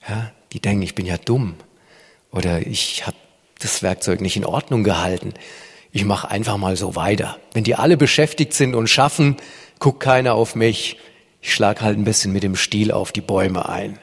Ja, 0.10 0.31
die 0.53 0.60
denken, 0.60 0.81
ich 0.81 0.96
bin 0.96 1.05
ja 1.05 1.19
dumm 1.19 1.57
oder 2.31 2.65
ich 2.65 3.05
habe 3.05 3.17
das 3.60 3.84
Werkzeug 3.84 4.22
nicht 4.22 4.38
in 4.38 4.46
Ordnung 4.46 4.84
gehalten. 4.84 5.34
Ich 5.91 6.05
mache 6.05 6.29
einfach 6.29 6.57
mal 6.57 6.75
so 6.77 6.96
weiter. 6.96 7.38
Wenn 7.53 7.63
die 7.63 7.75
alle 7.75 7.98
beschäftigt 7.98 8.53
sind 8.53 8.75
und 8.75 8.88
schaffen, 8.88 9.38
guckt 9.79 10.00
keiner 10.00 10.36
auf 10.36 10.55
mich. 10.55 10.98
Ich 11.41 11.53
schlage 11.53 11.81
halt 11.81 11.98
ein 11.98 12.03
bisschen 12.03 12.34
mit 12.34 12.43
dem 12.43 12.55
Stiel 12.55 12.91
auf 12.91 13.12
die 13.12 13.22
Bäume 13.22 13.67
ein. 13.69 14.00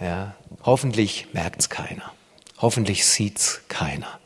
Ja, 0.00 0.34
hoffentlich 0.62 1.28
merkt's 1.32 1.70
keiner. 1.70 2.12
Hoffentlich 2.58 3.06
sieht's 3.06 3.62
keiner. 3.68 4.18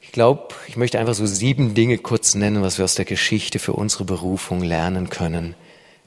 Ich 0.00 0.12
glaube, 0.12 0.54
ich 0.68 0.76
möchte 0.76 0.98
einfach 0.98 1.14
so 1.14 1.24
sieben 1.24 1.74
Dinge 1.74 1.96
kurz 1.96 2.34
nennen, 2.34 2.62
was 2.62 2.76
wir 2.76 2.84
aus 2.84 2.94
der 2.94 3.06
Geschichte 3.06 3.58
für 3.58 3.72
unsere 3.72 4.04
Berufung 4.04 4.60
lernen 4.62 5.08
können. 5.08 5.54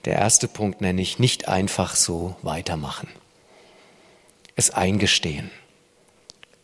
Der 0.05 0.13
erste 0.13 0.47
Punkt 0.47 0.81
nenne 0.81 1.01
ich 1.01 1.17
nicht 1.17 1.47
einfach 1.47 1.95
so 1.95 2.35
weitermachen. 2.43 3.09
Es 4.55 4.69
eingestehen. 4.69 5.49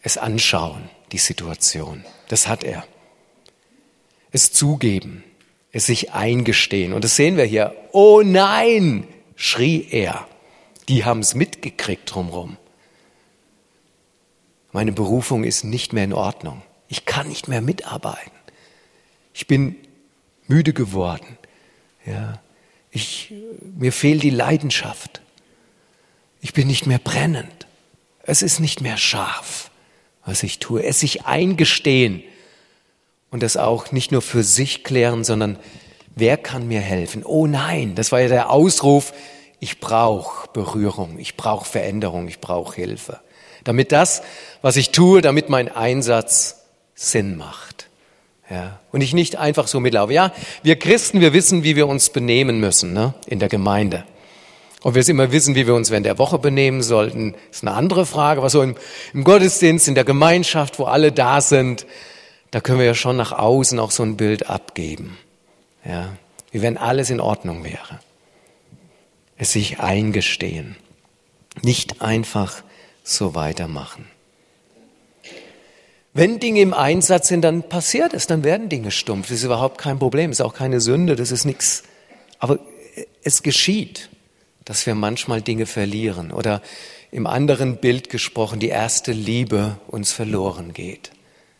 Es 0.03 0.17
anschauen, 0.17 0.89
die 1.11 1.17
Situation. 1.17 2.05
Das 2.27 2.47
hat 2.47 2.63
er. 2.63 2.85
Es 4.31 4.51
zugeben. 4.51 5.23
Es 5.71 5.87
sich 5.87 6.11
eingestehen. 6.11 6.93
Und 6.93 7.03
das 7.03 7.15
sehen 7.15 7.35
wir 7.35 7.45
hier. 7.45 7.75
Oh 7.91 8.21
nein, 8.23 9.07
schrie 9.35 9.87
er. 9.89 10.27
Die 10.87 11.03
haben 11.05 11.19
es 11.19 11.33
mitgekriegt 11.33 12.13
drumherum. 12.13 12.57
Meine 14.71 14.91
Berufung 14.91 15.43
ist 15.43 15.63
nicht 15.63 15.93
mehr 15.93 16.03
in 16.03 16.13
Ordnung. 16.13 16.61
Ich 16.87 17.05
kann 17.05 17.27
nicht 17.27 17.47
mehr 17.47 17.61
mitarbeiten. 17.61 18.31
Ich 19.33 19.47
bin 19.47 19.75
müde 20.47 20.73
geworden. 20.73 21.37
Ja, 22.05 22.39
ich, 22.91 23.33
mir 23.77 23.91
fehlt 23.91 24.21
die 24.21 24.29
Leidenschaft. 24.29 25.21
Ich 26.41 26.53
bin 26.53 26.67
nicht 26.67 26.85
mehr 26.85 26.99
brennend. 26.99 27.67
Es 28.23 28.41
ist 28.41 28.59
nicht 28.59 28.81
mehr 28.81 28.97
scharf, 28.97 29.71
was 30.25 30.43
ich 30.43 30.59
tue. 30.59 30.83
Es 30.83 30.99
sich 30.99 31.25
eingestehen 31.25 32.23
und 33.31 33.41
das 33.43 33.57
auch 33.57 33.91
nicht 33.91 34.11
nur 34.11 34.21
für 34.21 34.43
sich 34.43 34.83
klären, 34.83 35.23
sondern 35.23 35.57
wer 36.15 36.37
kann 36.37 36.67
mir 36.67 36.81
helfen? 36.81 37.23
Oh 37.23 37.47
nein, 37.47 37.95
das 37.95 38.11
war 38.11 38.19
ja 38.21 38.27
der 38.27 38.49
Ausruf, 38.49 39.13
ich 39.59 39.79
brauche 39.79 40.49
Berührung, 40.51 41.17
ich 41.17 41.37
brauche 41.37 41.65
Veränderung, 41.65 42.27
ich 42.27 42.39
brauche 42.39 42.75
Hilfe. 42.75 43.21
Damit 43.63 43.91
das, 43.91 44.21
was 44.61 44.75
ich 44.75 44.91
tue, 44.91 45.21
damit 45.21 45.49
mein 45.49 45.69
Einsatz 45.69 46.65
Sinn 46.95 47.37
macht. 47.37 47.87
Ja, 48.51 48.79
und 48.91 48.99
ich 48.99 49.13
nicht 49.13 49.37
einfach 49.37 49.65
so 49.67 49.79
mitlaufe. 49.79 50.11
Ja, 50.11 50.33
wir 50.61 50.77
Christen, 50.77 51.21
wir 51.21 51.31
wissen, 51.31 51.63
wie 51.63 51.77
wir 51.77 51.87
uns 51.87 52.09
benehmen 52.09 52.59
müssen 52.59 52.91
ne, 52.91 53.13
in 53.25 53.39
der 53.39 53.47
Gemeinde. 53.47 54.03
Ob 54.83 54.93
wir 54.95 54.99
es 54.99 55.07
immer 55.07 55.31
wissen, 55.31 55.55
wie 55.55 55.67
wir 55.67 55.73
uns 55.73 55.89
während 55.89 56.05
der 56.05 56.17
Woche 56.17 56.37
benehmen 56.37 56.83
sollten, 56.83 57.33
ist 57.49 57.63
eine 57.63 57.73
andere 57.73 58.05
Frage. 58.05 58.41
Aber 58.41 58.49
so 58.49 58.61
im, 58.61 58.75
im 59.13 59.23
Gottesdienst, 59.23 59.87
in 59.87 59.95
der 59.95 60.03
Gemeinschaft, 60.03 60.79
wo 60.79 60.83
alle 60.83 61.13
da 61.13 61.39
sind, 61.39 61.85
da 62.49 62.59
können 62.59 62.79
wir 62.79 62.85
ja 62.85 62.93
schon 62.93 63.15
nach 63.15 63.31
außen 63.31 63.79
auch 63.79 63.91
so 63.91 64.03
ein 64.03 64.17
Bild 64.17 64.49
abgeben. 64.49 65.17
Ja, 65.85 66.09
wie 66.51 66.61
wenn 66.61 66.77
alles 66.77 67.09
in 67.09 67.21
Ordnung 67.21 67.63
wäre. 67.63 67.99
Es 69.37 69.53
sich 69.53 69.79
eingestehen. 69.79 70.75
Nicht 71.61 72.01
einfach 72.01 72.63
so 73.01 73.33
weitermachen. 73.33 74.10
Wenn 76.13 76.39
Dinge 76.39 76.59
im 76.59 76.73
Einsatz 76.73 77.29
sind, 77.29 77.41
dann 77.41 77.63
passiert 77.63 78.13
es, 78.13 78.27
dann 78.27 78.43
werden 78.43 78.67
Dinge 78.67 78.91
stumpf. 78.91 79.27
Das 79.27 79.37
ist 79.37 79.43
überhaupt 79.43 79.77
kein 79.77 79.97
Problem, 79.97 80.31
das 80.31 80.39
ist 80.39 80.45
auch 80.45 80.53
keine 80.53 80.81
Sünde, 80.81 81.15
das 81.15 81.31
ist 81.31 81.45
nichts. 81.45 81.83
Aber 82.39 82.59
es 83.23 83.43
geschieht, 83.43 84.09
dass 84.65 84.85
wir 84.85 84.95
manchmal 84.95 85.41
Dinge 85.41 85.65
verlieren 85.65 86.31
oder 86.31 86.61
im 87.11 87.27
anderen 87.27 87.77
Bild 87.77 88.09
gesprochen, 88.09 88.59
die 88.59 88.69
erste 88.69 89.11
Liebe 89.11 89.77
uns 89.87 90.11
verloren 90.11 90.73
geht. 90.73 91.11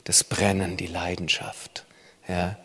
Das 0.04 0.24
Brennen, 0.24 0.78
die 0.78 0.88
Leidenschaft. 0.88 1.86
Ja. 2.28 2.58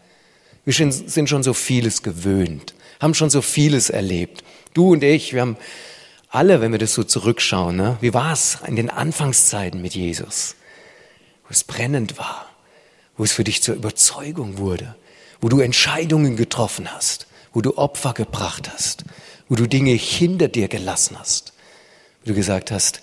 Wir 0.64 0.72
sind 0.72 1.29
schon 1.29 1.42
so 1.42 1.55
vieles 1.55 2.03
gewöhnt, 2.03 2.75
haben 3.01 3.14
schon 3.14 3.31
so 3.31 3.42
vieles 3.42 3.90
erlebt. 3.90 4.42
Du 4.75 4.92
und 4.92 5.05
ich, 5.05 5.33
wir 5.33 5.42
haben 5.42 5.57
alle, 6.29 6.61
wenn 6.61 6.72
wir 6.72 6.79
das 6.79 6.94
so 6.94 7.05
zurückschauen, 7.05 7.77
ne? 7.77 7.96
wie 8.01 8.12
war 8.12 8.33
es 8.33 8.59
in 8.66 8.75
den 8.75 8.90
Anfangszeiten 8.90 9.81
mit 9.81 9.94
Jesus? 9.94 10.57
Wo 11.49 11.53
es 11.53 11.65
brennend 11.65 12.19
war, 12.19 12.47
wo 13.17 13.25
es 13.25 13.33
für 13.33 13.45
dich 13.45 13.63
zur 13.63 13.75
Überzeugung 13.75 14.59
wurde, 14.59 14.95
wo 15.41 15.49
du 15.49 15.61
Entscheidungen 15.61 16.37
getroffen 16.37 16.93
hast, 16.93 17.27
wo 17.53 17.61
du 17.61 17.79
Opfer 17.79 18.13
gebracht 18.13 18.71
hast, 18.73 19.05
wo 19.49 19.55
du 19.55 19.67
Dinge 19.67 19.93
hinter 19.93 20.49
dir 20.49 20.69
gelassen 20.69 21.19
hast, 21.19 21.53
wo 22.23 22.31
du 22.31 22.35
gesagt 22.35 22.71
hast, 22.71 23.03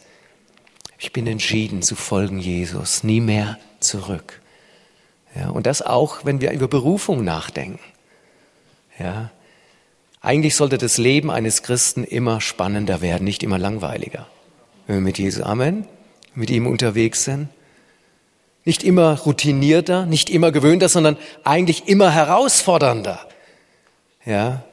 ich 1.00 1.12
bin 1.12 1.28
entschieden 1.28 1.82
zu 1.82 1.96
folgen 1.96 2.40
Jesus, 2.40 3.04
nie 3.04 3.20
mehr 3.20 3.58
zurück. 3.80 4.42
Ja, 5.36 5.50
und 5.50 5.66
das 5.66 5.82
auch, 5.82 6.26
wenn 6.26 6.42
wir 6.42 6.52
über 6.52 6.68
Berufung 6.68 7.24
nachdenken. 7.24 7.80
Ja, 9.00 9.32
eigentlich 10.22 10.56
sollte 10.56 10.78
das 10.78 10.98
Leben 10.98 11.32
eines 11.32 11.64
Christen 11.64 12.04
immer 12.04 12.40
spannender 12.40 13.02
werden, 13.02 13.24
nicht 13.24 13.44
immer 13.44 13.58
langweiliger. 13.58 14.28
Wenn 14.88 14.98
wir 14.98 15.02
mit 15.02 15.18
Jesus 15.18 15.44
Amen, 15.44 15.88
mit 16.36 16.50
ihm 16.50 16.68
unterwegs 16.68 17.26
sind, 17.26 17.50
nicht 18.66 18.84
immer 18.84 19.18
routinierter, 19.20 20.06
nicht 20.06 20.30
immer 20.30 20.52
gewöhnter, 20.52 20.90
sondern 20.90 21.18
eigentlich 21.44 21.88
immer 21.88 22.12
herausfordernder. 22.12 23.20
Ja, 24.26 24.64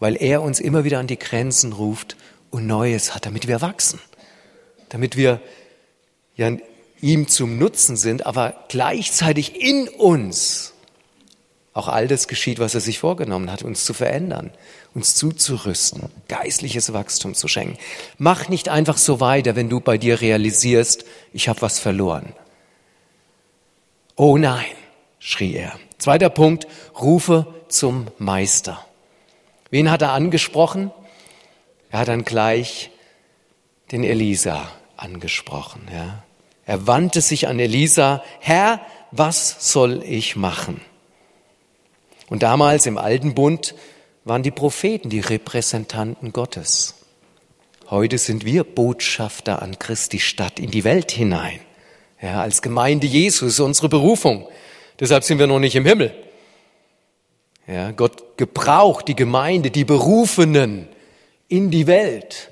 weil 0.00 0.16
er 0.20 0.42
uns 0.42 0.60
immer 0.60 0.84
wieder 0.84 0.98
an 0.98 1.06
die 1.06 1.18
Grenzen 1.18 1.72
ruft 1.72 2.16
und 2.50 2.66
Neues 2.66 3.14
hat, 3.14 3.26
damit 3.26 3.46
wir 3.46 3.60
wachsen. 3.60 4.00
Damit 4.88 5.16
wir 5.16 5.40
ja 6.36 6.50
ihm 7.00 7.28
zum 7.28 7.58
Nutzen 7.58 7.96
sind, 7.96 8.26
aber 8.26 8.54
gleichzeitig 8.68 9.60
in 9.60 9.88
uns 9.88 10.72
auch 11.76 11.88
all 11.88 12.08
das 12.08 12.26
geschieht, 12.26 12.58
was 12.58 12.74
er 12.74 12.80
sich 12.80 12.98
vorgenommen 12.98 13.52
hat, 13.52 13.62
uns 13.62 13.84
zu 13.84 13.92
verändern, 13.92 14.50
uns 14.94 15.14
zuzurüsten, 15.14 16.04
geistliches 16.26 16.94
Wachstum 16.94 17.34
zu 17.34 17.48
schenken. 17.48 17.76
Mach 18.16 18.48
nicht 18.48 18.70
einfach 18.70 18.96
so 18.96 19.20
weiter, 19.20 19.56
wenn 19.56 19.68
du 19.68 19.80
bei 19.80 19.98
dir 19.98 20.22
realisierst, 20.22 21.04
ich 21.34 21.50
habe 21.50 21.60
was 21.60 21.78
verloren. 21.78 22.32
Oh 24.16 24.38
nein, 24.38 24.64
schrie 25.18 25.54
er. 25.54 25.78
Zweiter 25.98 26.30
Punkt, 26.30 26.66
rufe 26.98 27.46
zum 27.68 28.06
Meister. 28.18 28.84
Wen 29.70 29.90
hat 29.90 30.00
er 30.00 30.12
angesprochen? 30.12 30.90
Er 31.90 32.00
hat 32.00 32.08
dann 32.08 32.24
gleich 32.24 32.90
den 33.92 34.04
Elisa 34.04 34.70
angesprochen. 34.96 35.88
Ja. 35.92 36.24
Er 36.64 36.86
wandte 36.86 37.20
sich 37.20 37.46
an 37.46 37.60
Elisa, 37.60 38.22
Herr, 38.40 38.80
was 39.10 39.72
soll 39.72 40.02
ich 40.02 40.34
machen? 40.34 40.80
Und 42.28 42.42
damals 42.42 42.86
im 42.86 42.98
Alten 42.98 43.34
Bund 43.34 43.74
waren 44.24 44.42
die 44.42 44.50
Propheten 44.50 45.10
die 45.10 45.20
Repräsentanten 45.20 46.32
Gottes. 46.32 46.94
Heute 47.88 48.18
sind 48.18 48.44
wir 48.44 48.64
Botschafter 48.64 49.62
an 49.62 49.78
Christi 49.78 50.18
Stadt 50.18 50.58
in 50.58 50.72
die 50.72 50.82
Welt 50.82 51.12
hinein. 51.12 51.60
Ja, 52.26 52.40
als 52.40 52.60
Gemeinde 52.60 53.06
Jesus, 53.06 53.60
unsere 53.60 53.88
Berufung. 53.88 54.48
Deshalb 54.98 55.22
sind 55.22 55.38
wir 55.38 55.46
noch 55.46 55.60
nicht 55.60 55.76
im 55.76 55.86
Himmel. 55.86 56.12
Ja, 57.68 57.92
Gott 57.92 58.36
gebraucht 58.36 59.06
die 59.06 59.14
Gemeinde, 59.14 59.70
die 59.70 59.84
Berufenen 59.84 60.88
in 61.46 61.70
die 61.70 61.86
Welt, 61.86 62.50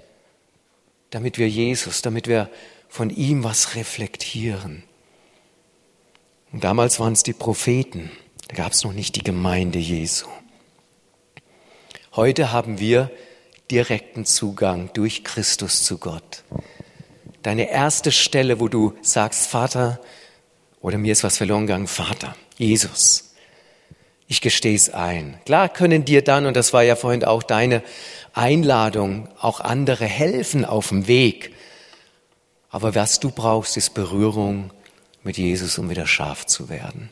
damit 1.10 1.38
wir 1.38 1.48
Jesus, 1.48 2.02
damit 2.02 2.28
wir 2.28 2.50
von 2.88 3.10
ihm 3.10 3.42
was 3.42 3.74
reflektieren. 3.74 4.84
Und 6.52 6.62
damals 6.62 7.00
waren 7.00 7.14
es 7.14 7.24
die 7.24 7.32
Propheten, 7.32 8.12
da 8.46 8.54
gab 8.54 8.70
es 8.74 8.84
noch 8.84 8.92
nicht 8.92 9.16
die 9.16 9.24
Gemeinde 9.24 9.80
Jesu. 9.80 10.26
Heute 12.14 12.52
haben 12.52 12.78
wir 12.78 13.10
direkten 13.72 14.24
Zugang 14.24 14.90
durch 14.92 15.24
Christus 15.24 15.82
zu 15.82 15.98
Gott. 15.98 16.44
Deine 17.44 17.70
erste 17.70 18.10
Stelle, 18.10 18.58
wo 18.58 18.68
du 18.68 18.94
sagst, 19.02 19.48
Vater, 19.48 20.00
oder 20.80 20.96
mir 20.96 21.12
ist 21.12 21.24
was 21.24 21.36
verloren 21.36 21.66
gegangen, 21.66 21.86
Vater, 21.86 22.34
Jesus, 22.56 23.34
ich 24.26 24.40
gestehe 24.40 24.74
es 24.74 24.88
ein. 24.88 25.38
Klar 25.44 25.68
können 25.68 26.06
dir 26.06 26.24
dann, 26.24 26.46
und 26.46 26.56
das 26.56 26.72
war 26.72 26.82
ja 26.82 26.96
vorhin 26.96 27.22
auch 27.22 27.42
deine 27.42 27.82
Einladung, 28.32 29.28
auch 29.38 29.60
andere 29.60 30.06
helfen 30.06 30.64
auf 30.64 30.88
dem 30.88 31.06
Weg. 31.06 31.54
Aber 32.70 32.94
was 32.94 33.20
du 33.20 33.30
brauchst, 33.30 33.76
ist 33.76 33.92
Berührung 33.92 34.70
mit 35.22 35.36
Jesus, 35.36 35.76
um 35.76 35.90
wieder 35.90 36.06
scharf 36.06 36.46
zu 36.46 36.70
werden. 36.70 37.10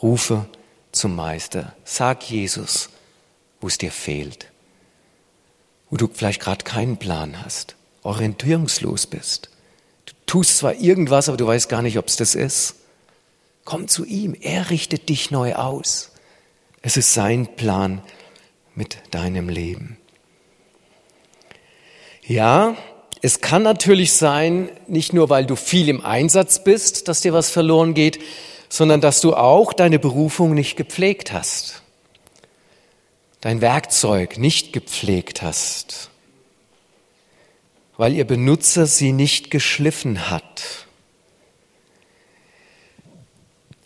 Rufe 0.00 0.46
zum 0.92 1.16
Meister. 1.16 1.74
Sag 1.82 2.30
Jesus, 2.30 2.88
wo 3.60 3.66
es 3.66 3.78
dir 3.78 3.90
fehlt. 3.90 4.46
Wo 5.90 5.96
du 5.96 6.08
vielleicht 6.12 6.40
gerade 6.40 6.62
keinen 6.62 6.98
Plan 6.98 7.44
hast, 7.44 7.74
orientierungslos 8.04 9.06
bist. 9.06 9.50
Du 10.06 10.12
tust 10.26 10.58
zwar 10.58 10.74
irgendwas, 10.76 11.28
aber 11.28 11.36
du 11.36 11.46
weißt 11.46 11.68
gar 11.68 11.82
nicht, 11.82 11.98
ob 11.98 12.06
es 12.06 12.16
das 12.16 12.36
ist. 12.36 12.76
Komm 13.64 13.88
zu 13.88 14.04
ihm, 14.04 14.36
er 14.40 14.70
richtet 14.70 15.08
dich 15.08 15.30
neu 15.30 15.54
aus. 15.54 16.12
Es 16.82 16.96
ist 16.96 17.14
sein 17.14 17.56
Plan 17.56 18.02
mit 18.74 18.98
deinem 19.10 19.48
Leben. 19.48 19.96
Ja, 22.26 22.76
es 23.22 23.40
kann 23.40 23.62
natürlich 23.62 24.12
sein, 24.12 24.68
nicht 24.86 25.14
nur 25.14 25.30
weil 25.30 25.46
du 25.46 25.56
viel 25.56 25.88
im 25.88 26.04
Einsatz 26.04 26.62
bist, 26.62 27.08
dass 27.08 27.22
dir 27.22 27.32
was 27.32 27.50
verloren 27.50 27.94
geht, 27.94 28.18
sondern 28.68 29.00
dass 29.00 29.20
du 29.20 29.34
auch 29.34 29.72
deine 29.72 29.98
Berufung 29.98 30.52
nicht 30.52 30.76
gepflegt 30.76 31.32
hast, 31.32 31.82
dein 33.40 33.60
Werkzeug 33.60 34.36
nicht 34.36 34.72
gepflegt 34.72 35.40
hast, 35.40 36.10
weil 37.96 38.14
ihr 38.14 38.26
Benutzer 38.26 38.86
sie 38.86 39.12
nicht 39.12 39.50
geschliffen 39.50 40.30
hat. 40.30 40.84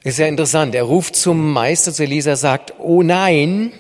ist 0.09 0.18
ja 0.18 0.27
interessant. 0.27 0.75
Er 0.75 0.85
ruft 0.85 1.16
zum 1.16 1.53
Meister 1.53 1.92
zu 1.92 2.03
Elisa, 2.03 2.37
sagt, 2.37 2.75
oh 2.79 3.03
nein. 3.03 3.73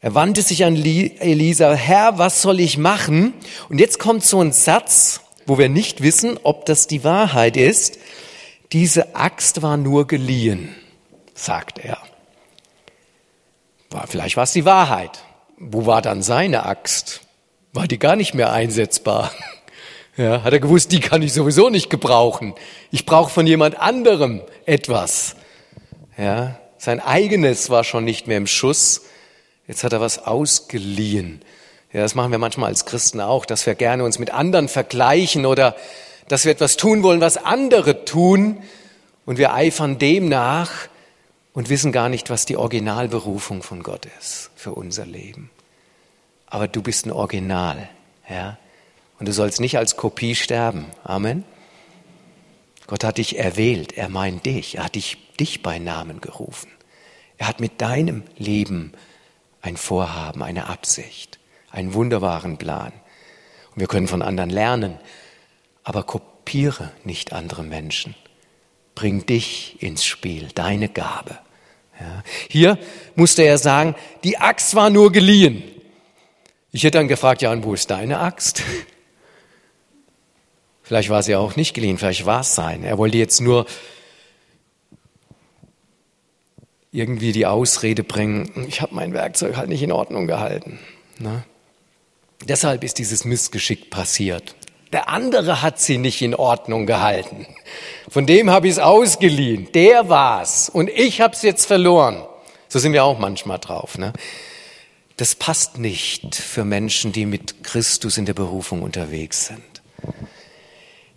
Er 0.00 0.14
wandte 0.14 0.42
sich 0.42 0.64
an 0.64 0.76
Elisa, 0.76 1.72
Herr, 1.74 2.18
was 2.18 2.42
soll 2.42 2.60
ich 2.60 2.76
machen? 2.76 3.32
Und 3.68 3.78
jetzt 3.78 3.98
kommt 3.98 4.24
so 4.24 4.40
ein 4.40 4.52
Satz, 4.52 5.20
wo 5.46 5.58
wir 5.58 5.68
nicht 5.68 6.02
wissen, 6.02 6.38
ob 6.42 6.66
das 6.66 6.86
die 6.86 7.04
Wahrheit 7.04 7.56
ist. 7.56 7.98
Diese 8.72 9.14
Axt 9.14 9.62
war 9.62 9.76
nur 9.76 10.06
geliehen, 10.06 10.74
sagt 11.34 11.78
er. 11.78 11.98
Vielleicht 14.08 14.36
war 14.36 14.44
es 14.44 14.52
die 14.52 14.64
Wahrheit. 14.64 15.22
Wo 15.58 15.86
war 15.86 16.02
dann 16.02 16.22
seine 16.22 16.66
Axt? 16.66 17.25
War 17.76 17.86
die 17.86 17.98
gar 17.98 18.16
nicht 18.16 18.34
mehr 18.34 18.52
einsetzbar? 18.52 19.30
Ja, 20.18 20.42
hat 20.44 20.54
er 20.54 20.60
gewusst, 20.60 20.92
die 20.92 21.00
kann 21.00 21.20
ich 21.20 21.34
sowieso 21.34 21.68
nicht 21.68 21.90
gebrauchen. 21.90 22.54
Ich 22.90 23.04
brauche 23.04 23.30
von 23.30 23.46
jemand 23.46 23.78
anderem 23.78 24.40
etwas. 24.64 25.36
Ja, 26.16 26.58
sein 26.78 27.00
eigenes 27.00 27.68
war 27.68 27.84
schon 27.84 28.06
nicht 28.06 28.26
mehr 28.26 28.38
im 28.38 28.46
Schuss. 28.46 29.02
Jetzt 29.68 29.84
hat 29.84 29.92
er 29.92 30.00
was 30.00 30.24
ausgeliehen. 30.24 31.42
Ja, 31.92 32.00
das 32.00 32.14
machen 32.14 32.30
wir 32.30 32.38
manchmal 32.38 32.70
als 32.70 32.86
Christen 32.86 33.20
auch, 33.20 33.44
dass 33.44 33.66
wir 33.66 33.74
gerne 33.74 34.04
uns 34.04 34.18
mit 34.18 34.30
anderen 34.30 34.68
vergleichen 34.68 35.44
oder 35.44 35.76
dass 36.28 36.46
wir 36.46 36.52
etwas 36.52 36.78
tun 36.78 37.02
wollen, 37.02 37.20
was 37.20 37.36
andere 37.36 38.06
tun 38.06 38.62
und 39.26 39.36
wir 39.36 39.52
eifern 39.52 39.98
dem 39.98 40.30
nach 40.30 40.88
und 41.52 41.68
wissen 41.68 41.92
gar 41.92 42.08
nicht, 42.08 42.30
was 42.30 42.46
die 42.46 42.56
Originalberufung 42.56 43.62
von 43.62 43.82
Gott 43.82 44.06
ist 44.18 44.48
für 44.56 44.72
unser 44.72 45.04
Leben. 45.04 45.50
Aber 46.46 46.68
du 46.68 46.82
bist 46.82 47.06
ein 47.06 47.12
Original, 47.12 47.88
ja. 48.28 48.58
Und 49.18 49.26
du 49.26 49.32
sollst 49.32 49.60
nicht 49.60 49.78
als 49.78 49.96
Kopie 49.96 50.34
sterben. 50.34 50.86
Amen. 51.02 51.44
Gott 52.86 53.02
hat 53.02 53.18
dich 53.18 53.38
erwählt. 53.38 53.96
Er 53.96 54.08
meint 54.08 54.46
dich. 54.46 54.76
Er 54.76 54.84
hat 54.84 54.94
dich, 54.94 55.16
dich 55.40 55.62
bei 55.62 55.78
Namen 55.78 56.20
gerufen. 56.20 56.70
Er 57.38 57.48
hat 57.48 57.60
mit 57.60 57.80
deinem 57.80 58.22
Leben 58.36 58.92
ein 59.62 59.76
Vorhaben, 59.76 60.42
eine 60.42 60.68
Absicht, 60.68 61.38
einen 61.70 61.94
wunderbaren 61.94 62.58
Plan. 62.58 62.92
Und 63.74 63.80
wir 63.80 63.88
können 63.88 64.08
von 64.08 64.22
anderen 64.22 64.50
lernen. 64.50 64.98
Aber 65.82 66.02
kopiere 66.02 66.92
nicht 67.04 67.32
andere 67.32 67.62
Menschen. 67.62 68.14
Bring 68.94 69.26
dich 69.26 69.82
ins 69.82 70.04
Spiel, 70.04 70.48
deine 70.54 70.88
Gabe. 70.88 71.38
Ja. 72.00 72.22
Hier 72.48 72.78
musste 73.14 73.42
er 73.42 73.58
sagen, 73.58 73.94
die 74.24 74.38
Axt 74.38 74.74
war 74.74 74.90
nur 74.90 75.10
geliehen. 75.10 75.62
Ich 76.72 76.84
hätte 76.84 76.98
dann 76.98 77.08
gefragt, 77.08 77.42
ja, 77.42 77.52
und 77.52 77.64
wo 77.64 77.74
ist 77.74 77.90
deine 77.90 78.20
Axt? 78.20 78.62
Vielleicht 80.82 81.10
war 81.10 81.22
sie 81.22 81.34
auch 81.34 81.56
nicht 81.56 81.74
geliehen, 81.74 81.98
vielleicht 81.98 82.26
war 82.26 82.42
es 82.42 82.54
sein. 82.54 82.84
Er 82.84 82.96
wollte 82.96 83.18
jetzt 83.18 83.40
nur 83.40 83.66
irgendwie 86.92 87.32
die 87.32 87.44
Ausrede 87.44 88.04
bringen, 88.04 88.66
ich 88.68 88.80
habe 88.80 88.94
mein 88.94 89.12
Werkzeug 89.12 89.56
halt 89.56 89.68
nicht 89.68 89.82
in 89.82 89.92
Ordnung 89.92 90.26
gehalten. 90.26 90.78
Ne? 91.18 91.44
Deshalb 92.44 92.84
ist 92.84 92.98
dieses 92.98 93.24
Missgeschick 93.24 93.90
passiert. 93.90 94.54
Der 94.92 95.08
andere 95.08 95.62
hat 95.62 95.80
sie 95.80 95.98
nicht 95.98 96.22
in 96.22 96.34
Ordnung 96.34 96.86
gehalten. 96.86 97.46
Von 98.08 98.26
dem 98.26 98.50
habe 98.50 98.68
ich 98.68 98.74
es 98.74 98.78
ausgeliehen. 98.78 99.68
Der 99.72 100.08
war's. 100.08 100.68
Und 100.68 100.88
ich 100.88 101.20
habe 101.20 101.34
es 101.34 101.42
jetzt 101.42 101.66
verloren. 101.66 102.24
So 102.68 102.78
sind 102.78 102.92
wir 102.92 103.04
auch 103.04 103.18
manchmal 103.18 103.58
drauf. 103.58 103.98
Ne? 103.98 104.12
Das 105.16 105.34
passt 105.34 105.78
nicht 105.78 106.34
für 106.34 106.64
Menschen, 106.64 107.12
die 107.12 107.24
mit 107.24 107.64
Christus 107.64 108.18
in 108.18 108.26
der 108.26 108.34
Berufung 108.34 108.82
unterwegs 108.82 109.46
sind. 109.46 109.82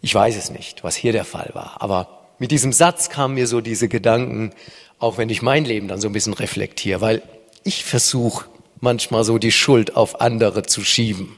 Ich 0.02 0.16
weiß 0.16 0.38
es 0.38 0.50
nicht, 0.50 0.84
was 0.86 0.96
hier 0.96 1.12
der 1.12 1.26
Fall 1.26 1.52
war, 1.54 1.82
aber 1.82 2.28
mit 2.40 2.52
diesem 2.52 2.72
Satz 2.72 3.10
kamen 3.10 3.34
mir 3.34 3.48
so 3.48 3.60
diese 3.60 3.90
Gedanken, 3.90 4.54
auch 4.98 5.18
wenn 5.18 5.30
ich 5.30 5.42
mein 5.42 5.66
Leben 5.66 5.90
dann 5.90 6.00
so 6.00 6.08
ein 6.08 6.14
bisschen 6.14 6.34
reflektiere, 6.34 7.02
weil 7.02 7.22
ich 7.66 7.84
versuche 7.84 8.46
manchmal 8.80 9.26
so 9.26 9.38
die 9.38 9.52
Schuld 9.52 9.98
auf 9.98 10.22
andere 10.22 10.64
zu 10.64 10.86
schieben. 10.86 11.36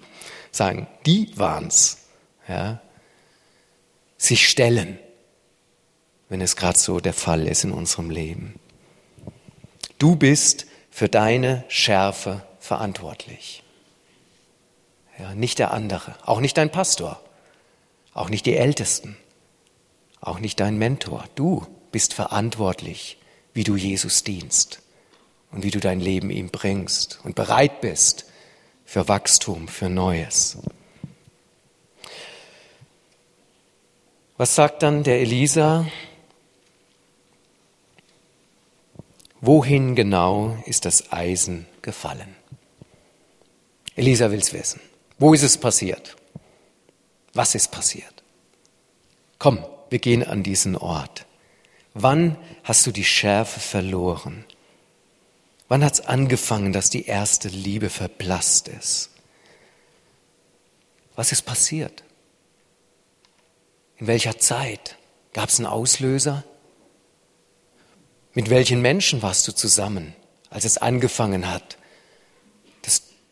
Sagen, 0.52 0.88
die 1.08 1.32
waren's. 1.36 2.06
Ja? 2.47 2.80
Sich 4.17 4.47
stellen, 4.47 5.00
wenn 6.30 6.41
es 6.41 6.56
gerade 6.56 6.78
so 6.78 7.00
der 7.00 7.13
Fall 7.13 7.47
ist 7.47 7.63
in 7.63 7.71
unserem 7.71 8.12
Leben. 8.12 8.60
Du 9.97 10.15
bist 10.15 10.67
für 10.91 11.10
deine 11.10 11.63
Schärfe 11.67 12.43
verantwortlich. 12.62 13.63
Ja, 15.19 15.36
nicht 15.36 15.60
der 15.60 15.71
andere, 15.71 16.15
auch 16.26 16.39
nicht 16.39 16.58
dein 16.58 16.71
Pastor. 16.71 17.21
Auch 18.13 18.30
nicht 18.30 18.45
die 18.45 18.56
Ältesten. 18.56 19.17
Auch 20.19 20.39
nicht 20.39 20.60
dein 20.60 20.78
Mentor. 20.78 21.26
Du 21.36 21.65
bist 21.91 22.13
verantwortlich, 22.13 23.17
wie 23.54 23.63
du 23.63 23.76
Jesus 23.76 24.24
dienst 24.24 24.82
und 25.52 25.63
wie 25.63 25.71
du 25.71 25.80
dein 25.80 26.00
Leben 26.00 26.30
ihm 26.30 26.50
bringst 26.50 27.19
und 27.24 27.36
bereit 27.36 27.82
bist 27.82 28.26
für 28.86 29.08
Wachstum, 29.08 29.67
für 29.67 29.89
Neues. 29.89 30.58
Was 34.38 34.56
sagt 34.56 34.84
dann 34.84 35.04
der 35.04 35.21
Elisa? 35.21 35.88
Wohin 39.39 39.95
genau 39.95 40.58
ist 40.65 40.86
das 40.86 41.12
Eisen 41.12 41.65
gefallen? 41.82 42.40
Elisa 43.95 44.32
will 44.32 44.39
es 44.39 44.54
wissen. 44.54 44.82
Wo 45.17 45.34
ist 45.34 45.43
es 45.43 45.58
passiert? 45.58 46.15
Was 47.34 47.56
ist 47.56 47.71
passiert? 47.71 48.23
Komm, 49.39 49.65
wir 49.89 49.99
gehen 49.99 50.23
an 50.23 50.43
diesen 50.43 50.75
Ort. 50.75 51.25
Wann 51.93 52.38
hast 52.63 52.86
du 52.86 52.91
die 52.91 53.04
Schärfe 53.04 53.60
verloren? 53.60 54.45
Wann 55.67 55.84
hat 55.84 55.93
es 55.93 56.01
angefangen, 56.01 56.73
dass 56.73 56.89
die 56.89 57.06
erste 57.06 57.47
Liebe 57.47 57.89
verblasst 57.89 58.67
ist? 58.67 59.10
Was 61.15 61.32
ist 61.32 61.43
passiert? 61.43 62.04
In 63.97 64.08
welcher 64.08 64.39
Zeit? 64.39 64.97
Gab 65.34 65.49
es 65.49 65.60
einen 65.60 65.67
Auslöser? 65.67 66.43
Mit 68.34 68.49
welchen 68.49 68.82
Menschen 68.82 69.21
warst 69.21 69.47
du 69.47 69.51
zusammen, 69.54 70.15
als 70.49 70.65
es 70.65 70.77
angefangen 70.77 71.49
hat, 71.49 71.77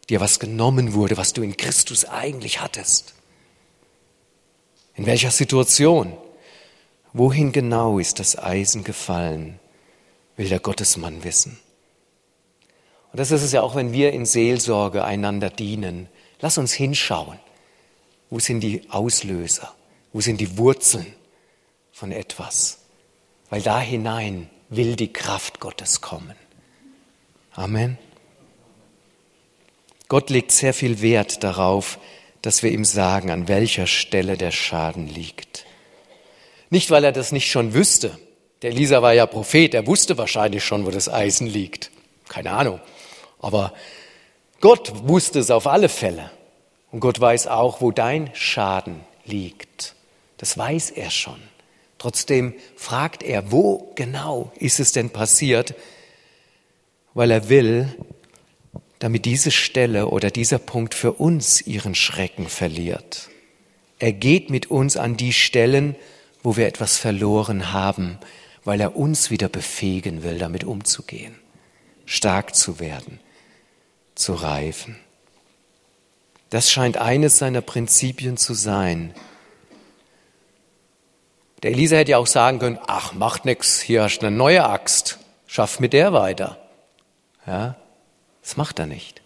dir 0.10 0.20
was 0.20 0.40
genommen 0.40 0.94
wurde, 0.94 1.18
was 1.18 1.34
du 1.34 1.42
in 1.42 1.56
Christus 1.56 2.06
eigentlich 2.06 2.62
hattest? 2.62 3.14
In 4.96 5.06
welcher 5.06 5.32
Situation? 5.32 6.14
Wohin 7.14 7.52
genau 7.52 8.00
ist 8.00 8.20
das 8.20 8.38
Eisen 8.38 8.84
gefallen, 8.84 9.60
will 10.36 10.50
der 10.50 10.60
Gottesmann 10.60 11.24
wissen. 11.24 11.60
Und 13.12 13.20
das 13.20 13.32
ist 13.32 13.42
es 13.42 13.52
ja 13.52 13.62
auch, 13.62 13.76
wenn 13.76 13.94
wir 13.94 14.14
in 14.14 14.26
Seelsorge 14.26 15.04
einander 15.04 15.50
dienen. 15.50 16.08
Lass 16.42 16.58
uns 16.58 16.74
hinschauen. 16.74 17.40
Wo 18.30 18.40
sind 18.40 18.60
die 18.62 18.90
Auslöser? 18.90 19.74
Wo 20.14 20.22
sind 20.22 20.40
die 20.40 20.58
Wurzeln 20.58 21.08
von 21.92 22.12
etwas? 22.12 22.80
Weil 23.50 23.62
da 23.62 23.80
hinein 23.80 24.50
will 24.70 24.96
die 24.96 25.12
Kraft 25.12 25.60
Gottes 25.60 26.02
kommen. 26.02 26.36
Amen. 27.54 27.98
Gott 30.10 30.30
legt 30.32 30.52
sehr 30.52 30.74
viel 30.74 31.02
Wert 31.02 31.44
darauf, 31.44 32.00
dass 32.42 32.64
wir 32.64 32.72
ihm 32.72 32.84
sagen, 32.84 33.30
an 33.30 33.48
welcher 33.48 33.88
Stelle 33.88 34.38
der 34.38 34.52
Schaden 34.52 35.08
liegt. 35.08 35.66
Nicht, 36.72 36.90
weil 36.92 37.04
er 37.04 37.12
das 37.12 37.32
nicht 37.32 37.50
schon 37.50 37.74
wüsste. 37.74 38.18
Der 38.62 38.72
Elisa 38.72 39.02
war 39.02 39.14
ja 39.14 39.26
Prophet, 39.26 39.74
er 39.74 39.88
wusste 39.88 40.18
wahrscheinlich 40.18 40.66
schon, 40.66 40.86
wo 40.86 40.92
das 40.92 41.10
Eisen 41.10 41.48
liegt. 41.48 41.92
Keine 42.28 42.52
Ahnung. 42.52 42.82
Aber 43.40 43.74
Gott 44.62 44.92
wusste 45.08 45.40
es 45.40 45.52
auf 45.52 45.68
alle 45.68 45.90
Fälle. 45.90 46.32
Und 46.92 47.00
Gott 47.02 47.20
weiß 47.20 47.48
auch, 47.48 47.80
wo 47.80 47.92
dein 47.92 48.32
Schaden 48.34 49.02
liegt. 49.26 49.96
Das 50.38 50.58
weiß 50.58 50.92
er 50.92 51.12
schon. 51.12 51.40
Trotzdem 52.00 52.56
fragt 52.76 53.22
er, 53.22 53.52
wo 53.52 53.92
genau 53.96 54.52
ist 54.58 54.80
es 54.80 54.92
denn 54.92 55.12
passiert? 55.12 55.76
Weil 57.14 57.30
er 57.30 57.50
will, 57.50 57.96
damit 59.00 59.26
diese 59.26 59.52
Stelle 59.52 60.08
oder 60.08 60.30
dieser 60.30 60.60
Punkt 60.60 60.94
für 60.94 61.14
uns 61.14 61.62
ihren 61.62 61.96
Schrecken 61.96 62.48
verliert. 62.48 63.30
Er 63.98 64.12
geht 64.14 64.50
mit 64.50 64.70
uns 64.70 64.98
an 64.98 65.18
die 65.18 65.34
Stellen, 65.34 65.96
wo 66.44 66.58
wir 66.58 66.68
etwas 66.68 66.98
verloren 66.98 67.74
haben, 67.74 68.18
weil 68.64 68.82
er 68.82 68.96
uns 68.96 69.30
wieder 69.30 69.50
befähigen 69.50 70.24
will, 70.24 70.38
damit 70.38 70.64
umzugehen, 70.64 71.36
stark 72.06 72.56
zu 72.56 72.80
werden, 72.80 73.20
zu 74.16 74.34
reifen. 74.34 74.98
Das 76.50 76.72
scheint 76.72 76.98
eines 76.98 77.38
seiner 77.38 77.62
Prinzipien 77.62 78.38
zu 78.38 78.54
sein. 78.54 79.14
Der 81.64 81.72
Elisa 81.72 81.98
hätte 81.98 82.12
ja 82.12 82.18
auch 82.18 82.28
sagen 82.28 82.60
können, 82.60 82.80
ach, 82.88 83.14
macht 83.14 83.46
nix, 83.46 83.80
hier 83.80 84.04
hast 84.04 84.20
du 84.20 84.28
eine 84.28 84.36
neue 84.36 84.66
Axt, 84.66 85.20
schaff 85.46 85.80
mit 85.80 85.94
der 85.94 86.14
weiter. 86.14 86.58
Ja, 87.46 87.76
das 88.50 88.58
macht 88.58 88.80
er 88.80 88.88
nicht. 88.88 89.22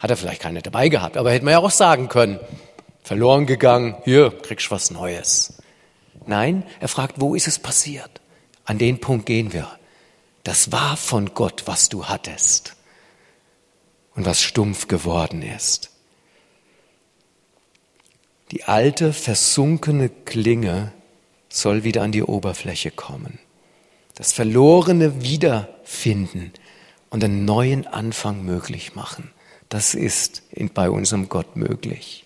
Hat 0.00 0.10
er 0.10 0.16
vielleicht 0.16 0.42
keine 0.42 0.60
dabei 0.60 0.88
gehabt, 0.88 1.16
aber 1.16 1.30
hätte 1.30 1.44
man 1.44 1.52
ja 1.52 1.60
auch 1.60 1.70
sagen 1.70 2.08
können, 2.08 2.40
verloren 3.04 3.46
gegangen, 3.46 3.94
hier 4.04 4.36
kriegst 4.42 4.66
du 4.66 4.70
was 4.72 4.90
Neues. 4.90 5.62
Nein, 6.26 6.64
er 6.80 6.88
fragt, 6.88 7.20
wo 7.20 7.36
ist 7.36 7.46
es 7.46 7.60
passiert? 7.60 8.20
An 8.64 8.76
den 8.76 8.98
Punkt 8.98 9.26
gehen 9.26 9.52
wir. 9.52 9.70
Das 10.42 10.72
war 10.72 10.96
von 10.96 11.32
Gott, 11.32 11.62
was 11.66 11.90
du 11.90 12.06
hattest 12.06 12.74
und 14.16 14.26
was 14.26 14.42
stumpf 14.42 14.88
geworden 14.88 15.42
ist. 15.42 15.90
Die 18.50 18.64
alte, 18.64 19.12
versunkene 19.12 20.08
Klinge 20.08 20.90
soll 21.48 21.84
wieder 21.84 22.02
an 22.02 22.10
die 22.10 22.24
Oberfläche 22.24 22.90
kommen. 22.90 23.38
Das 24.16 24.32
Verlorene 24.32 25.22
wiederfinden 25.22 26.52
und 27.10 27.22
einen 27.22 27.44
neuen 27.44 27.86
Anfang 27.86 28.44
möglich 28.44 28.94
machen. 28.94 29.30
Das 29.68 29.94
ist 29.94 30.42
bei 30.74 30.90
unserem 30.90 31.28
Gott 31.28 31.56
möglich. 31.56 32.24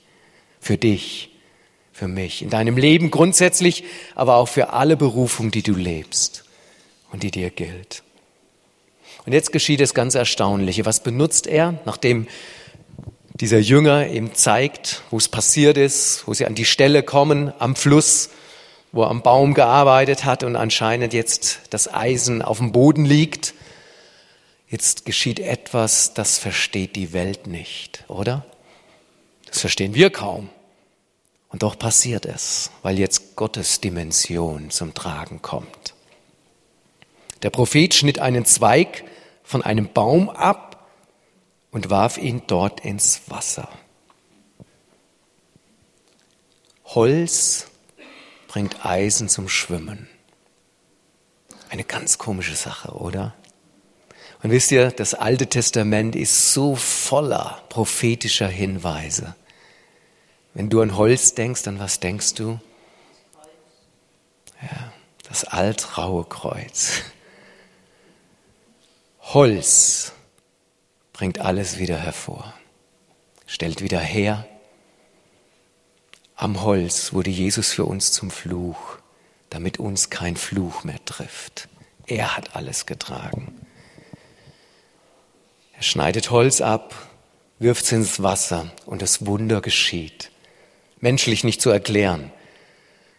Für 0.60 0.78
dich, 0.78 1.30
für 1.92 2.08
mich, 2.08 2.42
in 2.42 2.50
deinem 2.50 2.76
Leben 2.76 3.10
grundsätzlich, 3.10 3.84
aber 4.14 4.36
auch 4.36 4.48
für 4.48 4.72
alle 4.72 4.96
Berufung, 4.96 5.50
die 5.50 5.62
du 5.62 5.74
lebst 5.74 6.44
und 7.12 7.22
die 7.22 7.30
dir 7.30 7.50
gilt. 7.50 8.02
Und 9.26 9.32
jetzt 9.32 9.52
geschieht 9.52 9.80
das 9.80 9.94
ganz 9.94 10.14
Erstaunliche. 10.14 10.84
Was 10.84 11.02
benutzt 11.02 11.46
er, 11.46 11.78
nachdem 11.84 12.26
dieser 13.40 13.58
Jünger 13.58 14.06
ihm 14.08 14.34
zeigt, 14.34 15.02
wo 15.10 15.16
es 15.16 15.28
passiert 15.28 15.76
ist, 15.76 16.26
wo 16.26 16.34
sie 16.34 16.46
an 16.46 16.54
die 16.54 16.64
Stelle 16.64 17.02
kommen 17.02 17.52
am 17.58 17.74
Fluss, 17.74 18.30
wo 18.92 19.02
er 19.02 19.10
am 19.10 19.22
Baum 19.22 19.54
gearbeitet 19.54 20.24
hat 20.24 20.44
und 20.44 20.56
anscheinend 20.56 21.12
jetzt 21.12 21.60
das 21.70 21.92
Eisen 21.92 22.42
auf 22.42 22.58
dem 22.58 22.72
Boden 22.72 23.04
liegt. 23.04 23.54
Jetzt 24.74 25.04
geschieht 25.04 25.38
etwas, 25.38 26.14
das 26.14 26.38
versteht 26.38 26.96
die 26.96 27.12
Welt 27.12 27.46
nicht, 27.46 28.02
oder? 28.08 28.44
Das 29.46 29.60
verstehen 29.60 29.94
wir 29.94 30.10
kaum. 30.10 30.50
Und 31.48 31.62
doch 31.62 31.78
passiert 31.78 32.26
es, 32.26 32.72
weil 32.82 32.98
jetzt 32.98 33.36
Gottes 33.36 33.80
Dimension 33.80 34.70
zum 34.70 34.92
Tragen 34.92 35.40
kommt. 35.42 35.94
Der 37.42 37.50
Prophet 37.50 37.94
schnitt 37.94 38.18
einen 38.18 38.46
Zweig 38.46 39.04
von 39.44 39.62
einem 39.62 39.92
Baum 39.92 40.28
ab 40.28 40.90
und 41.70 41.88
warf 41.88 42.18
ihn 42.18 42.42
dort 42.48 42.80
ins 42.80 43.30
Wasser. 43.30 43.68
Holz 46.84 47.68
bringt 48.48 48.84
Eisen 48.84 49.28
zum 49.28 49.48
Schwimmen. 49.48 50.08
Eine 51.70 51.84
ganz 51.84 52.18
komische 52.18 52.56
Sache, 52.56 52.90
oder? 52.90 53.36
Und 54.44 54.50
wisst 54.50 54.72
ihr, 54.72 54.90
das 54.90 55.14
Alte 55.14 55.46
Testament 55.46 56.14
ist 56.14 56.52
so 56.52 56.76
voller 56.76 57.62
prophetischer 57.70 58.46
Hinweise. 58.46 59.34
Wenn 60.52 60.68
du 60.68 60.82
an 60.82 60.98
Holz 60.98 61.32
denkst, 61.32 61.66
an 61.66 61.78
was 61.78 61.98
denkst 61.98 62.34
du? 62.34 62.60
Ja, 64.60 64.92
das 65.26 65.44
altraue 65.44 66.26
Kreuz. 66.26 67.04
Holz 69.22 70.12
bringt 71.14 71.38
alles 71.38 71.78
wieder 71.78 71.96
hervor, 71.96 72.52
stellt 73.46 73.80
wieder 73.80 74.00
her. 74.00 74.46
Am 76.36 76.60
Holz 76.60 77.14
wurde 77.14 77.30
Jesus 77.30 77.72
für 77.72 77.86
uns 77.86 78.12
zum 78.12 78.30
Fluch, 78.30 78.98
damit 79.48 79.78
uns 79.78 80.10
kein 80.10 80.36
Fluch 80.36 80.84
mehr 80.84 81.02
trifft. 81.06 81.70
Er 82.06 82.36
hat 82.36 82.54
alles 82.54 82.84
getragen. 82.84 83.64
Er 85.76 85.82
schneidet 85.82 86.30
Holz 86.30 86.60
ab, 86.60 86.94
wirft 87.58 87.84
es 87.84 87.92
ins 87.92 88.22
Wasser 88.22 88.72
und 88.86 89.02
das 89.02 89.26
Wunder 89.26 89.60
geschieht 89.60 90.30
menschlich 91.04 91.44
nicht 91.44 91.60
zu 91.60 91.70
erklären. 91.70 92.32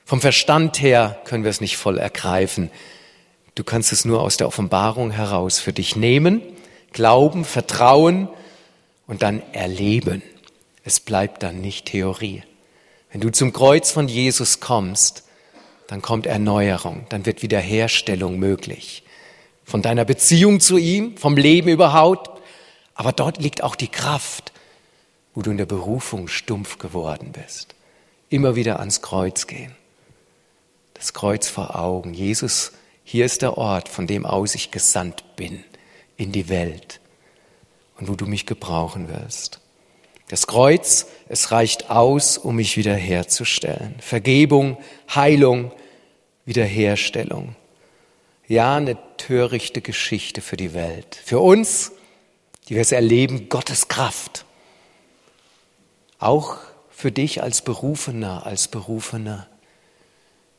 Vom 0.06 0.20
Verstand 0.20 0.82
her 0.82 1.22
können 1.24 1.44
wir 1.44 1.52
es 1.52 1.62
nicht 1.62 1.78
voll 1.78 1.98
ergreifen. 2.00 2.72
Du 3.54 3.63
kannst 3.63 3.94
es 3.94 4.04
nur 4.04 4.22
aus 4.22 4.38
der 4.38 4.48
Offenbarung 4.48 5.12
heraus 5.12 5.60
für 5.60 5.72
dich 5.72 5.96
nehmen, 5.96 6.41
glauben, 6.91 7.46
vertrauen 7.46 8.28
und 9.08 9.22
dann 9.22 9.41
erleben. 9.54 10.24
Es 10.84 11.00
bleibt 11.00 11.44
dann 11.44 11.62
nicht 11.62 11.86
Theorie. 11.86 12.44
Wenn 13.12 13.22
du 13.22 13.30
zum 13.30 13.54
Kreuz 13.54 13.91
von 13.91 14.08
Jesus 14.08 14.60
kommst, 14.60 15.24
dann 15.88 16.02
kommt 16.02 16.26
Erneuerung, 16.26 17.06
dann 17.10 17.28
wird 17.28 17.44
Wiederherstellung 17.44 18.39
möglich. 18.39 19.04
Von 19.63 19.84
deiner 19.84 20.06
Beziehung 20.06 20.60
zu 20.60 20.78
ihm, 20.78 21.18
vom 21.18 21.38
Leben 21.38 21.70
überhaupt. 21.70 22.35
Aber 22.95 23.12
dort 23.12 23.38
liegt 23.38 23.63
auch 23.63 23.75
die 23.75 23.88
Kraft, 23.88 24.51
wo 25.34 25.41
du 25.41 25.51
in 25.51 25.58
der 25.58 25.65
Berufung 25.65 26.27
stumpf 26.27 26.79
geworden 26.79 27.31
bist 27.31 27.75
immer 28.29 28.55
wieder 28.55 28.79
ans 28.79 29.01
Kreuz 29.01 29.47
gehen. 29.47 29.75
Das 30.93 31.13
Kreuz 31.13 31.47
vor 31.47 31.75
Augen. 31.75 32.13
Jesus, 32.13 32.71
hier 33.03 33.25
ist 33.25 33.41
der 33.41 33.58
Ort, 33.58 33.89
von 33.89 34.08
dem 34.08 34.25
aus 34.25 34.55
ich 34.55 34.71
gesandt 34.71 35.23
bin 35.36 35.63
in 36.17 36.31
die 36.31 36.49
Welt 36.49 36.99
und 37.97 38.08
wo 38.08 38.15
du 38.15 38.25
mich 38.25 38.45
gebrauchen 38.45 39.10
wirst. 39.10 39.60
Das 40.27 40.47
Kreuz, 40.47 41.08
es 41.29 41.51
reicht 41.51 41.89
aus, 41.89 42.38
um 42.38 42.55
mich 42.55 42.77
wiederherzustellen. 42.77 43.95
Vergebung, 43.99 44.77
Heilung, 45.13 45.71
Wiederherstellung. 46.45 47.55
Ja, 48.47 48.75
eine 48.75 48.97
törichte 49.17 49.81
Geschichte 49.81 50.41
für 50.41 50.58
die 50.58 50.73
Welt. 50.73 51.19
Für 51.23 51.39
uns, 51.39 51.91
die 52.67 52.75
wir 52.75 52.82
es 52.82 52.91
erleben, 52.91 53.49
Gottes 53.49 53.88
Kraft. 53.88 54.45
Auch 56.19 56.58
für 56.89 57.12
dich 57.12 57.43
als 57.43 57.62
Berufener, 57.62 58.45
als 58.45 58.67
Berufener, 58.67 59.47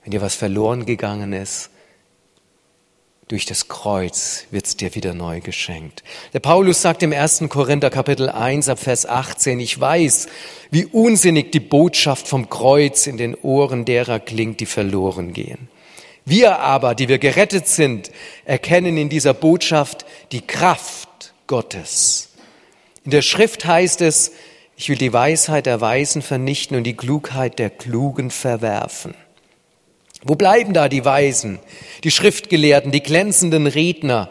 wenn 0.02 0.12
dir 0.12 0.20
was 0.20 0.34
verloren 0.34 0.86
gegangen 0.86 1.32
ist, 1.32 1.70
durch 3.28 3.44
das 3.44 3.66
Kreuz 3.66 4.44
wird 4.52 4.66
es 4.66 4.76
dir 4.76 4.94
wieder 4.94 5.12
neu 5.12 5.40
geschenkt. 5.40 6.04
Der 6.32 6.38
Paulus 6.38 6.80
sagt 6.80 7.02
im 7.02 7.12
1. 7.12 7.44
Korinther 7.48 7.90
Kapitel 7.90 8.28
1 8.28 8.68
ab 8.68 8.78
Vers 8.78 9.04
18, 9.04 9.58
ich 9.58 9.80
weiß, 9.80 10.28
wie 10.70 10.84
unsinnig 10.84 11.50
die 11.50 11.58
Botschaft 11.58 12.28
vom 12.28 12.48
Kreuz 12.48 13.08
in 13.08 13.16
den 13.16 13.34
Ohren 13.34 13.84
derer 13.84 14.20
klingt, 14.20 14.60
die 14.60 14.66
verloren 14.66 15.32
gehen. 15.32 15.68
Wir 16.24 16.60
aber, 16.60 16.94
die 16.94 17.08
wir 17.08 17.18
gerettet 17.18 17.66
sind, 17.66 18.12
erkennen 18.44 18.96
in 18.96 19.08
dieser 19.08 19.34
Botschaft 19.34 20.06
die 20.30 20.46
Kraft 20.46 21.05
Gottes. 21.46 22.30
In 23.04 23.10
der 23.10 23.22
Schrift 23.22 23.64
heißt 23.64 24.00
es, 24.00 24.32
ich 24.76 24.88
will 24.88 24.98
die 24.98 25.12
Weisheit 25.12 25.66
der 25.66 25.80
Weisen 25.80 26.22
vernichten 26.22 26.76
und 26.76 26.84
die 26.84 26.96
Klugheit 26.96 27.58
der 27.58 27.70
Klugen 27.70 28.30
verwerfen. 28.30 29.14
Wo 30.22 30.34
bleiben 30.34 30.72
da 30.72 30.88
die 30.88 31.04
Weisen, 31.04 31.60
die 32.04 32.10
Schriftgelehrten, 32.10 32.90
die 32.90 33.02
glänzenden 33.02 33.66
Redner? 33.66 34.30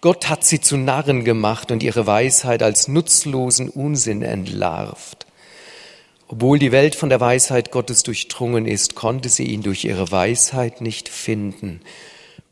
Gott 0.00 0.28
hat 0.28 0.44
sie 0.44 0.60
zu 0.60 0.76
Narren 0.76 1.24
gemacht 1.24 1.70
und 1.70 1.82
ihre 1.82 2.06
Weisheit 2.06 2.62
als 2.62 2.88
nutzlosen 2.88 3.68
Unsinn 3.68 4.22
entlarvt. 4.22 5.26
Obwohl 6.28 6.58
die 6.58 6.72
Welt 6.72 6.94
von 6.94 7.08
der 7.08 7.20
Weisheit 7.20 7.70
Gottes 7.70 8.02
durchdrungen 8.02 8.66
ist, 8.66 8.94
konnte 8.94 9.28
sie 9.28 9.44
ihn 9.44 9.62
durch 9.62 9.84
ihre 9.84 10.10
Weisheit 10.10 10.80
nicht 10.80 11.08
finden. 11.08 11.80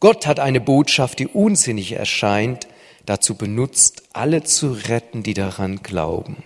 Gott 0.00 0.26
hat 0.26 0.38
eine 0.38 0.60
Botschaft, 0.60 1.18
die 1.18 1.26
unsinnig 1.26 1.92
erscheint, 1.92 2.66
dazu 3.10 3.34
benutzt, 3.34 4.04
alle 4.12 4.44
zu 4.44 4.70
retten, 4.70 5.24
die 5.24 5.34
daran 5.34 5.82
glauben. 5.82 6.44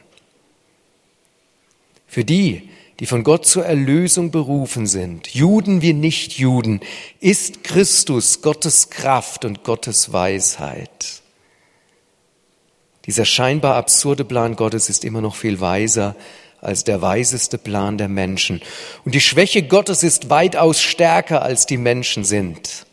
Für 2.07 2.25
die, 2.25 2.71
die 3.01 3.07
von 3.07 3.23
Gott 3.23 3.45
zur 3.45 3.67
Erlösung 3.67 4.31
berufen 4.31 4.87
sind, 4.87 5.29
Juden 5.29 5.83
wie 5.83 5.93
Nichtjuden, 5.93 6.81
ist 7.21 7.65
Christus 7.65 8.41
Gottes 8.41 8.89
Kraft 8.89 9.45
und 9.45 9.63
Gottes 9.63 10.15
Weisheit. 10.15 11.21
Dieser 13.05 13.27
scheinbar 13.27 13.75
absurde 13.75 14.25
Plan 14.25 14.57
Gottes 14.57 14.89
ist 14.89 15.05
immer 15.05 15.21
noch 15.21 15.37
viel 15.37 15.61
weiser 15.61 16.17
als 16.63 16.83
der 16.85 17.03
weiseste 17.03 17.59
Plan 17.59 17.99
der 17.99 18.09
Menschen. 18.09 18.63
Und 19.05 19.15
die 19.15 19.21
Schwäche 19.21 19.65
Gottes 19.65 20.03
ist 20.03 20.31
weitaus 20.31 20.81
stärker, 20.81 21.43
als 21.43 21.67
die 21.67 21.77
Menschen 21.77 22.25
sind. 22.25 22.87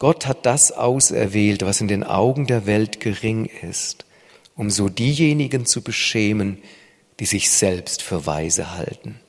Gott 0.00 0.26
hat 0.26 0.46
das 0.46 0.72
auserwählt, 0.72 1.62
was 1.62 1.82
in 1.82 1.86
den 1.86 2.04
Augen 2.04 2.46
der 2.46 2.64
Welt 2.64 3.00
gering 3.00 3.44
ist, 3.44 4.06
um 4.56 4.70
so 4.70 4.88
diejenigen 4.88 5.66
zu 5.66 5.82
beschämen, 5.82 6.62
die 7.20 7.26
sich 7.26 7.50
selbst 7.50 8.00
für 8.00 8.24
weise 8.24 8.74
halten. 8.76 9.20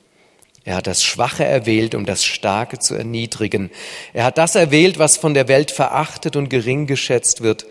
Er 0.64 0.76
hat 0.76 0.86
das 0.86 1.04
Schwache 1.04 1.44
erwählt, 1.44 1.94
um 1.94 2.06
das 2.06 2.24
Starke 2.24 2.78
zu 2.78 2.94
erniedrigen. 2.94 3.70
Er 4.14 4.24
hat 4.24 4.38
das 4.38 4.54
erwählt, 4.54 4.98
was 4.98 5.18
von 5.18 5.34
der 5.34 5.46
Welt 5.46 5.70
verachtet 5.70 6.36
und 6.36 6.48
gering 6.48 6.86
geschätzt 6.86 7.42
wird, 7.42 7.66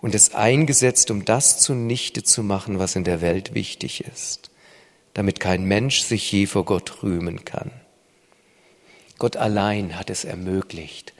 und 0.00 0.14
es 0.14 0.34
eingesetzt, 0.34 1.10
um 1.10 1.24
das 1.24 1.58
zunichte 1.58 2.22
zu 2.22 2.42
machen, 2.42 2.78
was 2.78 2.94
in 2.94 3.04
der 3.04 3.20
Welt 3.20 3.54
wichtig 3.54 4.04
ist, 4.04 4.50
damit 5.14 5.40
kein 5.40 5.64
Mensch 5.64 6.02
sich 6.02 6.30
je 6.30 6.44
vor 6.44 6.66
Gott 6.66 7.02
rühmen 7.02 7.46
kann. 7.46 7.72
Gott 9.18 9.38
allein 9.38 9.98
hat 9.98 10.10
es 10.10 10.24
ermöglicht, 10.26 11.13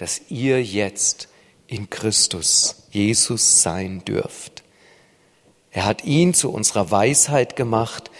dass 0.00 0.22
ihr 0.30 0.62
jetzt 0.62 1.28
in 1.66 1.90
Christus 1.90 2.84
Jesus 2.90 3.60
sein 3.62 4.02
dürft. 4.06 4.62
Er 5.72 5.84
hat 5.84 6.04
ihn 6.04 6.32
zu 6.32 6.50
unserer 6.50 6.90
Weisheit 6.90 7.54
gemacht. 7.54 8.10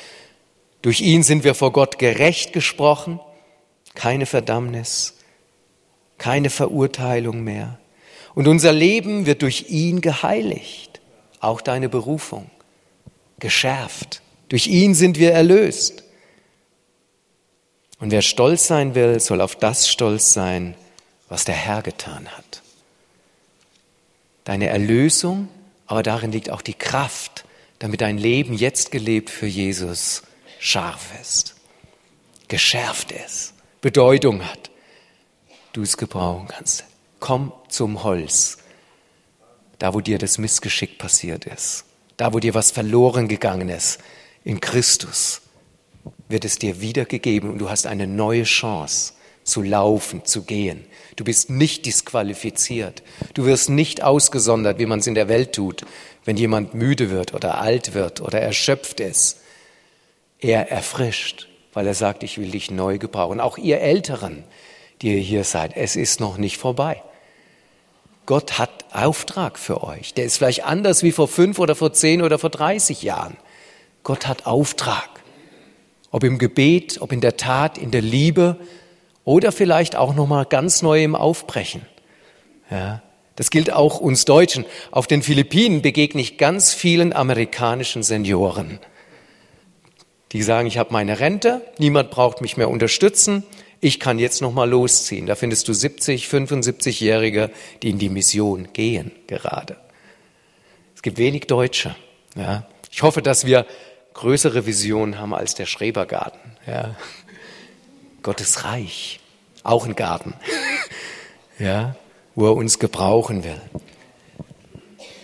Durch 0.83 1.01
ihn 1.01 1.23
sind 1.23 1.43
wir 1.43 1.55
vor 1.55 1.73
Gott 1.73 1.99
gerecht 1.99 2.53
gesprochen, 2.53 3.19
keine 3.95 4.27
Verdammnis, 4.27 5.15
keine 6.19 6.51
Verurteilung 6.51 7.45
mehr. 7.45 7.79
Und 8.35 8.47
unser 8.47 8.75
Leben 8.75 9.25
wird 9.25 9.41
durch 9.41 9.71
ihn 9.71 10.03
geheiligt, 10.03 11.01
auch 11.41 11.63
deine 11.63 11.89
Berufung, 11.89 12.51
geschärft. 13.39 14.21
Durch 14.51 14.67
ihn 14.67 14.95
sind 14.95 15.19
wir 15.19 15.33
erlöst. 15.33 16.05
Und 18.01 18.11
wer 18.11 18.21
stolz 18.21 18.67
sein 18.67 18.95
will, 18.95 19.19
soll 19.19 19.41
auf 19.41 19.57
das 19.57 19.89
stolz 19.89 20.35
sein, 20.35 20.75
was 21.31 21.47
der 21.47 21.55
Herr 21.55 21.81
getan 21.81 22.29
hat. 22.29 22.61
Deine 24.45 24.69
Erlösung, 24.69 25.49
aber 25.87 26.03
darin 26.03 26.33
liegt 26.33 26.51
auch 26.51 26.61
die 26.61 26.75
Kraft, 26.75 27.47
damit 27.79 28.03
dein 28.03 28.19
Leben 28.19 28.53
jetzt 28.53 28.91
gelebt 28.91 29.31
für 29.31 29.47
Jesus 29.47 30.23
scharf 30.59 31.13
ist, 31.23 31.55
geschärft 32.49 33.13
ist, 33.13 33.55
Bedeutung 33.81 34.45
hat, 34.45 34.71
du 35.73 35.81
es 35.81 35.97
gebrauchen 35.97 36.49
kannst 36.49 36.85
komm 37.21 37.53
zum 37.69 38.03
Holz, 38.03 38.59
da 39.79 39.95
wo 39.95 40.01
dir 40.01 40.19
das 40.19 40.39
Missgeschick 40.39 40.99
passiert 40.99 41.45
ist, 41.45 41.85
da 42.17 42.33
wo 42.33 42.41
dir 42.41 42.55
was 42.55 42.71
verloren 42.71 43.29
gegangen 43.29 43.69
ist, 43.69 44.01
in 44.43 44.61
Christus 44.61 45.43
wird 46.29 46.45
es 46.45 46.59
dir 46.59 46.81
wiedergegeben 46.81 47.51
und 47.51 47.59
du 47.59 47.71
hast 47.71 47.87
eine 47.87 48.07
neue 48.07 48.45
Chance 48.45 49.13
zu 49.51 49.63
laufen, 49.63 50.25
zu 50.25 50.43
gehen. 50.43 50.85
Du 51.17 51.25
bist 51.25 51.51
nicht 51.51 51.85
disqualifiziert. 51.85 53.03
Du 53.35 53.45
wirst 53.45 53.69
nicht 53.69 54.03
ausgesondert, 54.03 54.79
wie 54.79 54.87
man 54.87 55.01
es 55.01 55.07
in 55.07 55.15
der 55.15 55.29
Welt 55.29 55.55
tut, 55.55 55.85
wenn 56.25 56.37
jemand 56.37 56.75
müde 56.75 57.11
wird 57.11 57.35
oder 57.35 57.59
alt 57.59 57.95
wird 57.95 58.21
oder 58.21 58.41
erschöpft 58.41 59.01
ist. 59.01 59.41
Er 60.39 60.71
erfrischt, 60.71 61.49
weil 61.75 61.87
er 61.87 61.95
sagt, 61.95 62.23
ich 62.23 62.39
will 62.39 62.51
dich 62.51 62.71
neu 62.71 62.99
gebrauchen. 62.99 63.41
Auch 63.41 63.59
ihr 63.59 63.81
Älteren, 63.81 64.45
die 65.03 65.15
ihr 65.17 65.21
hier 65.21 65.45
seid, 65.45 65.77
es 65.77 65.97
ist 65.97 66.21
noch 66.21 66.39
nicht 66.39 66.57
vorbei. 66.57 67.03
Gott 68.27 68.59
hat 68.59 68.85
Auftrag 68.93 69.59
für 69.59 69.83
euch. 69.83 70.15
Der 70.15 70.25
ist 70.25 70.37
vielleicht 70.37 70.65
anders 70.65 71.03
wie 71.03 71.13
vor 71.13 71.27
fünf 71.27 71.59
oder 71.59 71.75
vor 71.75 71.93
zehn 71.93 72.23
oder 72.23 72.39
vor 72.39 72.51
dreißig 72.51 73.03
Jahren. 73.03 73.37
Gott 74.05 74.27
hat 74.27 74.47
Auftrag. 74.47 75.09
Ob 76.13 76.25
im 76.25 76.39
Gebet, 76.39 77.01
ob 77.01 77.13
in 77.13 77.21
der 77.21 77.37
Tat, 77.37 77.77
in 77.77 77.91
der 77.91 78.03
Liebe 78.03 78.57
oder 79.25 79.53
vielleicht 79.53 79.97
auch 79.97 80.15
nochmal 80.15 80.45
ganz 80.45 80.83
neu 80.83 81.03
im 81.03 81.15
Aufbrechen. 81.15 81.83
Ja, 82.71 83.03
das 83.37 83.51
gilt 83.51 83.73
auch 83.73 84.01
uns 84.01 84.25
Deutschen. 84.25 84.65
Auf 84.91 85.07
den 85.07 85.23
Philippinen 85.23 85.83
begegne 85.83 86.21
ich 86.21 86.39
ganz 86.39 86.73
vielen 86.73 87.13
amerikanischen 87.13 88.03
Senioren. 88.03 88.79
Die 90.33 90.43
sagen, 90.43 90.69
ich 90.69 90.79
habe 90.79 90.93
meine 90.93 91.19
Rente, 91.19 91.61
niemand 91.79 92.11
braucht 92.11 92.41
mich 92.41 92.57
mehr 92.57 92.71
unterstützen, 92.71 93.43
ich 93.81 93.99
kann 93.99 94.19
jetzt 94.19 94.43
noch 94.43 94.53
mal 94.53 94.69
losziehen. 94.69 95.27
Da 95.27 95.35
findest 95.35 95.67
du 95.69 95.73
70, 95.73 96.27
75-Jährige, 96.27 97.51
die 97.83 97.91
in 97.91 97.99
die 97.99 98.11
Mission 98.11 98.69
gehen 98.73 99.11
gerade. 99.27 99.77
Es 100.95 101.03
gibt 101.03 101.17
wenig 101.17 101.47
Deutsche. 101.47 101.97
Ja. 102.37 102.67
Ich 102.93 103.03
hoffe, 103.03 103.23
dass 103.23 103.47
wir 103.47 103.65
größere 104.13 104.67
Visionen 104.67 105.19
haben 105.19 105.35
als 105.35 105.55
der 105.55 105.65
Schrebergarten. 105.65 106.41
Ja. 106.67 106.95
Gott 108.23 108.41
ist 108.41 108.65
reich, 108.65 109.21
auch 109.63 109.87
ein 109.87 109.97
Garten, 109.97 110.35
ja, 111.59 111.97
wo 112.35 112.47
er 112.47 112.57
uns 112.57 112.79
gebrauchen 112.79 113.45
will. 113.45 113.61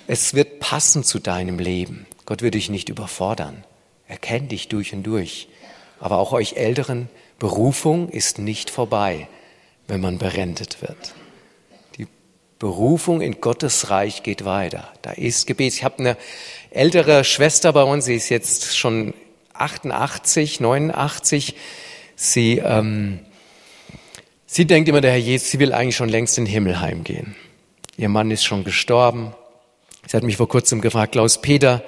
Es 0.06 0.34
wird 0.34 0.60
passen 0.60 1.02
zu 1.04 1.18
deinem 1.18 1.58
Leben. 1.58 2.06
Gott 2.26 2.42
wird 2.42 2.54
dich 2.54 2.70
nicht 2.70 2.88
überfordern. 2.88 3.64
Er 4.08 4.18
kennt 4.18 4.52
dich 4.52 4.68
durch 4.68 4.92
und 4.92 5.02
durch. 5.02 5.48
Aber 5.98 6.18
auch 6.18 6.32
euch 6.32 6.54
Älteren, 6.54 7.08
Berufung 7.38 8.08
ist 8.08 8.38
nicht 8.38 8.70
vorbei, 8.70 9.28
wenn 9.88 10.00
man 10.00 10.18
berentet 10.18 10.80
wird. 10.80 11.14
Die 11.96 12.06
Berufung 12.58 13.20
in 13.20 13.40
Gottes 13.40 13.90
Reich 13.90 14.22
geht 14.22 14.44
weiter. 14.44 14.92
Da 15.02 15.10
ist 15.12 15.46
Gebet. 15.46 15.74
Ich 15.74 15.84
habe 15.84 15.98
eine 15.98 16.16
ältere 16.70 17.24
Schwester 17.24 17.72
bei 17.72 17.82
uns, 17.82 18.04
sie 18.04 18.14
ist 18.14 18.28
jetzt 18.28 18.76
schon 18.76 19.12
88, 19.54 20.60
89. 20.60 21.56
Sie, 22.16 22.58
ähm, 22.58 23.20
sie 24.46 24.64
denkt 24.64 24.88
immer, 24.88 25.02
der 25.02 25.12
Herr 25.12 25.18
Jesus, 25.18 25.50
sie 25.50 25.58
will 25.58 25.72
eigentlich 25.72 25.96
schon 25.96 26.08
längst 26.08 26.38
in 26.38 26.46
den 26.46 26.52
Himmel 26.52 26.80
heimgehen. 26.80 27.36
Ihr 27.98 28.08
Mann 28.08 28.30
ist 28.30 28.44
schon 28.44 28.64
gestorben. 28.64 29.34
Sie 30.06 30.16
hat 30.16 30.24
mich 30.24 30.38
vor 30.38 30.48
kurzem 30.48 30.80
gefragt, 30.80 31.12
Klaus 31.12 31.40
Peter, 31.40 31.84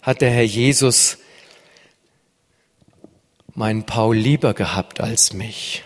hat 0.00 0.20
der 0.20 0.30
Herr 0.30 0.44
Jesus 0.44 1.18
meinen 3.54 3.84
Paul 3.84 4.16
lieber 4.16 4.54
gehabt 4.54 5.00
als 5.00 5.32
mich. 5.32 5.82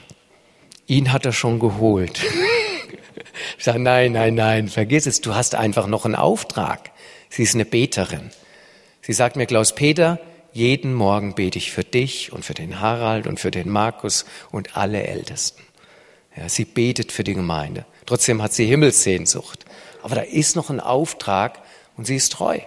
Ihn 0.86 1.12
hat 1.12 1.26
er 1.26 1.32
schon 1.32 1.58
geholt. 1.58 2.20
Ich 3.56 3.64
sage, 3.64 3.78
nein, 3.78 4.12
nein, 4.12 4.34
nein, 4.34 4.68
vergiss 4.68 5.06
es, 5.06 5.20
du 5.20 5.34
hast 5.34 5.54
einfach 5.54 5.86
noch 5.86 6.04
einen 6.04 6.14
Auftrag. 6.14 6.92
Sie 7.28 7.42
ist 7.42 7.54
eine 7.54 7.64
Beterin. 7.64 8.30
Sie 9.02 9.12
sagt 9.12 9.36
mir, 9.36 9.46
Klaus 9.46 9.74
Peter, 9.74 10.20
jeden 10.52 10.94
Morgen 10.94 11.34
bete 11.34 11.58
ich 11.58 11.72
für 11.72 11.84
dich 11.84 12.32
und 12.32 12.44
für 12.44 12.54
den 12.54 12.80
Harald 12.80 13.26
und 13.26 13.38
für 13.38 13.50
den 13.50 13.68
Markus 13.68 14.24
und 14.50 14.76
alle 14.76 15.06
Ältesten. 15.06 15.62
Ja, 16.36 16.48
sie 16.48 16.64
betet 16.64 17.12
für 17.12 17.24
die 17.24 17.34
Gemeinde. 17.34 17.84
Trotzdem 18.06 18.42
hat 18.42 18.52
sie 18.52 18.66
Himmelssehnsucht. 18.66 19.64
Aber 20.02 20.14
da 20.14 20.20
ist 20.22 20.56
noch 20.56 20.70
ein 20.70 20.80
Auftrag 20.80 21.60
und 21.96 22.06
sie 22.06 22.16
ist 22.16 22.32
treu 22.32 22.58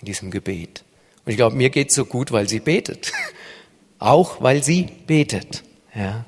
in 0.00 0.06
diesem 0.06 0.30
Gebet. 0.30 0.84
Und 1.24 1.30
ich 1.30 1.36
glaube, 1.36 1.56
mir 1.56 1.70
geht 1.70 1.90
es 1.90 1.94
so 1.94 2.04
gut, 2.04 2.32
weil 2.32 2.48
sie 2.48 2.60
betet. 2.60 3.12
Auch 3.98 4.42
weil 4.42 4.62
sie 4.62 4.88
betet. 5.06 5.62
Ja. 5.94 6.24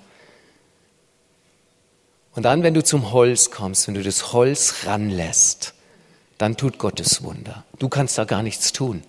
Und 2.34 2.44
dann, 2.44 2.62
wenn 2.62 2.74
du 2.74 2.82
zum 2.82 3.12
Holz 3.12 3.50
kommst, 3.50 3.88
wenn 3.88 3.94
du 3.94 4.02
das 4.02 4.32
Holz 4.32 4.86
ranlässt, 4.86 5.74
dann 6.38 6.56
tut 6.56 6.78
Gottes 6.78 7.22
Wunder. 7.22 7.64
Du 7.78 7.88
kannst 7.88 8.16
da 8.16 8.24
gar 8.24 8.42
nichts 8.42 8.72
tun. 8.72 9.02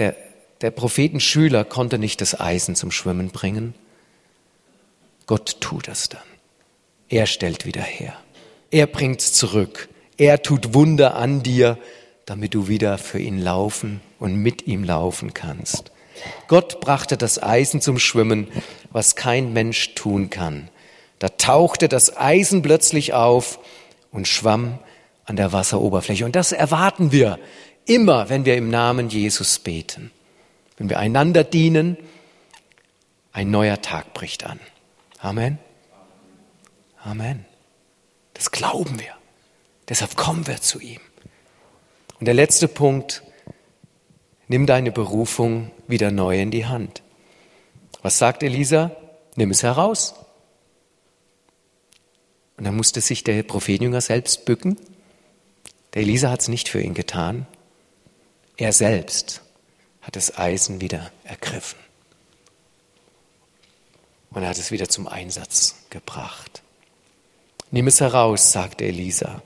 Der, 0.00 0.16
der 0.62 0.70
Prophetenschüler 0.70 1.62
konnte 1.62 1.98
nicht 1.98 2.22
das 2.22 2.40
Eisen 2.40 2.74
zum 2.74 2.90
Schwimmen 2.90 3.28
bringen. 3.28 3.74
Gott 5.26 5.60
tut 5.60 5.88
es 5.88 6.08
dann. 6.08 6.22
Er 7.10 7.26
stellt 7.26 7.66
wieder 7.66 7.82
her. 7.82 8.14
Er 8.70 8.86
bringt 8.86 9.20
es 9.20 9.34
zurück. 9.34 9.90
Er 10.16 10.42
tut 10.42 10.72
Wunder 10.72 11.16
an 11.16 11.42
dir, 11.42 11.76
damit 12.24 12.54
du 12.54 12.66
wieder 12.66 12.96
für 12.96 13.18
ihn 13.18 13.36
laufen 13.38 14.00
und 14.18 14.36
mit 14.36 14.66
ihm 14.66 14.84
laufen 14.84 15.34
kannst. 15.34 15.92
Gott 16.48 16.80
brachte 16.80 17.18
das 17.18 17.42
Eisen 17.42 17.82
zum 17.82 17.98
Schwimmen, 17.98 18.48
was 18.92 19.16
kein 19.16 19.52
Mensch 19.52 19.94
tun 19.94 20.30
kann. 20.30 20.70
Da 21.18 21.28
tauchte 21.28 21.88
das 21.88 22.16
Eisen 22.16 22.62
plötzlich 22.62 23.12
auf 23.12 23.58
und 24.12 24.26
schwamm 24.26 24.78
an 25.26 25.36
der 25.36 25.52
Wasseroberfläche. 25.52 26.24
Und 26.24 26.36
das 26.36 26.52
erwarten 26.52 27.12
wir 27.12 27.38
immer, 27.90 28.28
wenn 28.28 28.44
wir 28.44 28.56
im 28.56 28.70
Namen 28.70 29.08
Jesus 29.08 29.58
beten. 29.58 30.12
Wenn 30.76 30.88
wir 30.88 31.00
einander 31.00 31.42
dienen, 31.42 31.96
ein 33.32 33.50
neuer 33.50 33.82
Tag 33.82 34.14
bricht 34.14 34.46
an. 34.46 34.60
Amen. 35.18 35.58
Amen. 37.02 37.44
Das 38.34 38.52
glauben 38.52 39.00
wir. 39.00 39.12
Deshalb 39.88 40.16
kommen 40.16 40.46
wir 40.46 40.60
zu 40.60 40.78
ihm. 40.78 41.00
Und 42.20 42.26
der 42.26 42.34
letzte 42.34 42.68
Punkt, 42.68 43.24
nimm 44.46 44.66
deine 44.66 44.92
Berufung 44.92 45.72
wieder 45.88 46.12
neu 46.12 46.40
in 46.40 46.52
die 46.52 46.66
Hand. 46.66 47.02
Was 48.02 48.18
sagt 48.18 48.44
Elisa? 48.44 48.92
Nimm 49.34 49.50
es 49.50 49.64
heraus. 49.64 50.14
Und 52.56 52.64
dann 52.64 52.76
musste 52.76 53.00
sich 53.00 53.24
der 53.24 53.42
Prophetjünger 53.42 54.00
selbst 54.00 54.44
bücken. 54.44 54.76
Der 55.94 56.02
Elisa 56.02 56.30
hat 56.30 56.40
es 56.40 56.48
nicht 56.48 56.68
für 56.68 56.80
ihn 56.80 56.94
getan. 56.94 57.46
Er 58.60 58.74
selbst 58.74 59.40
hat 60.02 60.16
das 60.16 60.36
Eisen 60.36 60.82
wieder 60.82 61.10
ergriffen. 61.24 61.78
Und 64.32 64.42
er 64.42 64.50
hat 64.50 64.58
es 64.58 64.70
wieder 64.70 64.86
zum 64.86 65.08
Einsatz 65.08 65.76
gebracht. 65.88 66.60
Nimm 67.70 67.86
es 67.86 68.02
heraus, 68.02 68.52
sagte 68.52 68.84
Elisa. 68.84 69.40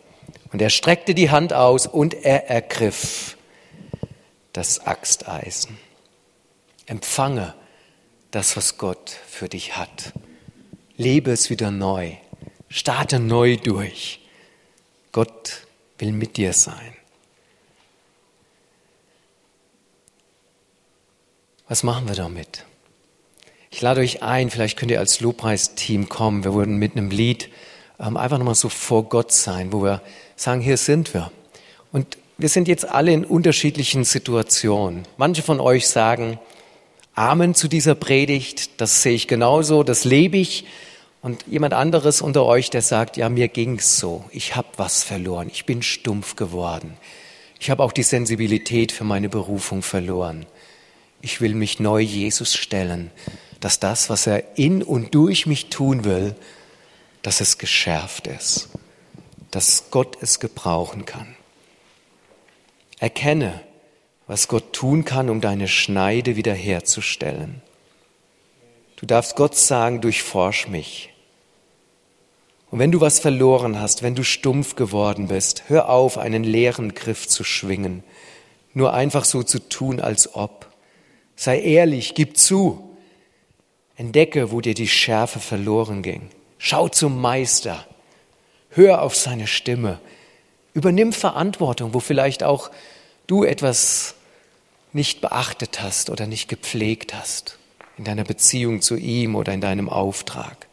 Und 0.53 0.61
er 0.61 0.69
streckte 0.69 1.15
die 1.15 1.31
Hand 1.31 1.53
aus 1.53 1.87
und 1.87 2.15
er 2.15 2.51
ergriff 2.51 3.37
das 4.53 4.85
Axteisen. 4.85 5.79
Empfange 6.87 7.55
das, 8.33 8.57
was 8.57 8.79
Gott 8.79 9.17
für 9.29 9.49
dich 9.49 9.77
hat. 9.77 10.13
Lebe 10.97 11.31
es 11.31 11.51
wieder 11.51 11.71
neu. 11.71 12.15
Starte 12.69 13.21
neu 13.21 13.59
durch. 13.59 14.27
Gott 15.13 15.69
will 15.99 16.11
mit 16.11 16.37
dir 16.37 16.53
sein. 16.53 16.97
Was 21.75 21.83
machen 21.83 22.07
wir 22.07 22.15
damit? 22.15 22.63
Ich 23.69 23.83
lade 23.83 24.01
euch 24.01 24.23
ein, 24.23 24.49
vielleicht 24.49 24.79
könnt 24.79 24.93
ihr 24.93 25.01
als 25.01 25.19
Lobpreisteam 25.19 26.09
kommen. 26.09 26.45
Wir 26.45 26.55
würden 26.55 26.77
mit 26.77 26.93
einem 26.93 27.11
Lied 27.11 27.49
ähm, 27.99 28.17
einfach 28.17 28.39
nochmal 28.39 28.55
so 28.55 28.69
vor 28.69 29.09
Gott 29.09 29.33
sein, 29.33 29.73
wo 29.73 29.83
wir 29.83 30.01
sagen, 30.37 30.61
hier 30.61 30.77
sind 30.77 31.15
wir. 31.15 31.33
Und 31.91 32.17
wir 32.39 32.49
sind 32.49 32.69
jetzt 32.69 32.89
alle 32.89 33.13
in 33.13 33.25
unterschiedlichen 33.25 34.05
Situationen. 34.05 35.03
Manche 35.17 35.43
von 35.43 35.59
euch 35.59 35.89
sagen 35.89 36.39
Amen 37.17 37.57
zu 37.57 37.67
dieser 37.67 37.97
Predigt, 37.97 38.81
das 38.81 39.03
sehe 39.03 39.15
ich 39.15 39.27
genauso, 39.27 39.83
das 39.83 40.05
lebe 40.05 40.37
ich. 40.37 40.67
Und 41.23 41.45
jemand 41.49 41.75
anderes 41.75 42.23
unter 42.23 42.45
euch, 42.45 42.71
der 42.71 42.83
sagt, 42.83 43.17
ja, 43.17 43.29
mir 43.29 43.49
ging's 43.49 43.99
so, 43.99 44.25
ich 44.31 44.55
habe 44.55 44.69
was 44.77 45.03
verloren, 45.03 45.51
ich 45.53 45.67
bin 45.67 45.83
stumpf 45.83 46.37
geworden. 46.37 46.97
Ich 47.59 47.69
habe 47.69 47.83
auch 47.83 47.91
die 47.91 48.05
Sensibilität 48.05 48.93
für 48.93 49.03
meine 49.03 49.29
Berufung 49.29 49.83
verloren. 49.83 50.47
Ich 51.25 51.41
will 51.41 51.55
mich 51.55 51.81
neu 51.81 52.01
Jesus 52.01 52.55
stellen, 52.55 53.11
dass 53.59 53.81
das, 53.81 54.11
was 54.11 54.27
er 54.27 54.59
in 54.59 54.83
und 54.83 55.15
durch 55.15 55.47
mich 55.47 55.71
tun 55.71 56.05
will, 56.05 56.37
dass 57.23 57.41
es 57.41 57.57
geschärft 57.57 58.27
ist, 58.27 58.69
dass 59.51 59.85
Gott 59.91 60.19
es 60.21 60.39
gebrauchen 60.39 61.07
kann. 61.07 61.35
Erkenne, 62.99 63.63
was 64.27 64.49
Gott 64.49 64.75
tun 64.75 65.07
kann, 65.07 65.31
um 65.31 65.41
deine 65.41 65.67
Schneide 65.67 66.37
wiederherzustellen. 66.37 67.63
Du 68.97 69.07
darfst 69.07 69.35
Gott 69.35 69.57
sagen, 69.57 70.03
durchforsch 70.03 70.69
mich. 70.69 71.09
Und 72.71 72.81
wenn 72.81 72.93
du 72.93 73.01
was 73.01 73.19
verloren 73.19 73.81
hast, 73.81 74.03
wenn 74.03 74.15
du 74.15 74.25
stumpf 74.25 74.77
geworden 74.77 75.29
bist, 75.29 75.63
hör 75.69 75.89
auf, 75.89 76.19
einen 76.19 76.45
leeren 76.45 76.93
Griff 76.93 77.27
zu 77.27 77.45
schwingen, 77.45 78.05
nur 78.75 78.93
einfach 78.93 79.25
so 79.25 79.43
zu 79.43 79.59
tun, 79.71 80.01
als 80.01 80.35
ob. 80.35 80.74
Sei 81.37 81.61
ehrlich, 81.61 82.15
gib 82.15 82.37
zu. 82.37 82.97
Entdecke, 83.97 84.51
wo 84.51 84.61
dir 84.61 84.75
die 84.75 84.89
Schärfe 84.89 85.41
verloren 85.41 86.03
ging. 86.03 86.31
Schau 86.59 86.89
zum 86.89 87.21
Meister. 87.21 87.87
Hör 88.71 89.03
auf 89.03 89.15
seine 89.15 89.47
Stimme. 89.47 90.01
Übernimm 90.73 91.13
Verantwortung, 91.13 91.95
wo 91.95 92.01
vielleicht 92.01 92.43
auch 92.43 92.71
du 93.27 93.45
etwas 93.45 94.15
nicht 94.93 95.21
beachtet 95.21 95.81
hast 95.81 96.11
oder 96.11 96.27
nicht 96.27 96.49
gepflegt 96.49 97.15
hast 97.15 97.59
in 97.97 98.05
deiner 98.05 98.25
Beziehung 98.25 98.81
zu 98.81 98.97
ihm 98.97 99.37
oder 99.37 99.53
in 99.53 99.61
deinem 99.61 99.89
Auftrag. 99.89 100.67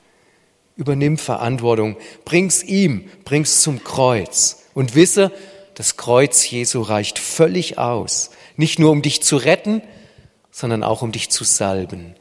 Übernimm 0.75 1.17
Verantwortung, 1.17 1.97
bring's 2.25 2.63
ihm, 2.63 3.09
bring's 3.25 3.61
zum 3.61 3.83
Kreuz 3.83 4.63
und 4.73 4.95
wisse, 4.95 5.31
das 5.75 5.97
Kreuz 5.97 6.49
Jesu 6.49 6.81
reicht 6.81 7.19
völlig 7.19 7.77
aus, 7.77 8.31
nicht 8.57 8.79
nur 8.79 8.91
um 8.91 9.01
dich 9.01 9.21
zu 9.21 9.37
retten, 9.37 9.81
sondern 10.51 10.83
auch 10.83 11.01
um 11.01 11.11
dich 11.11 11.29
zu 11.29 11.43
salben, 11.43 12.15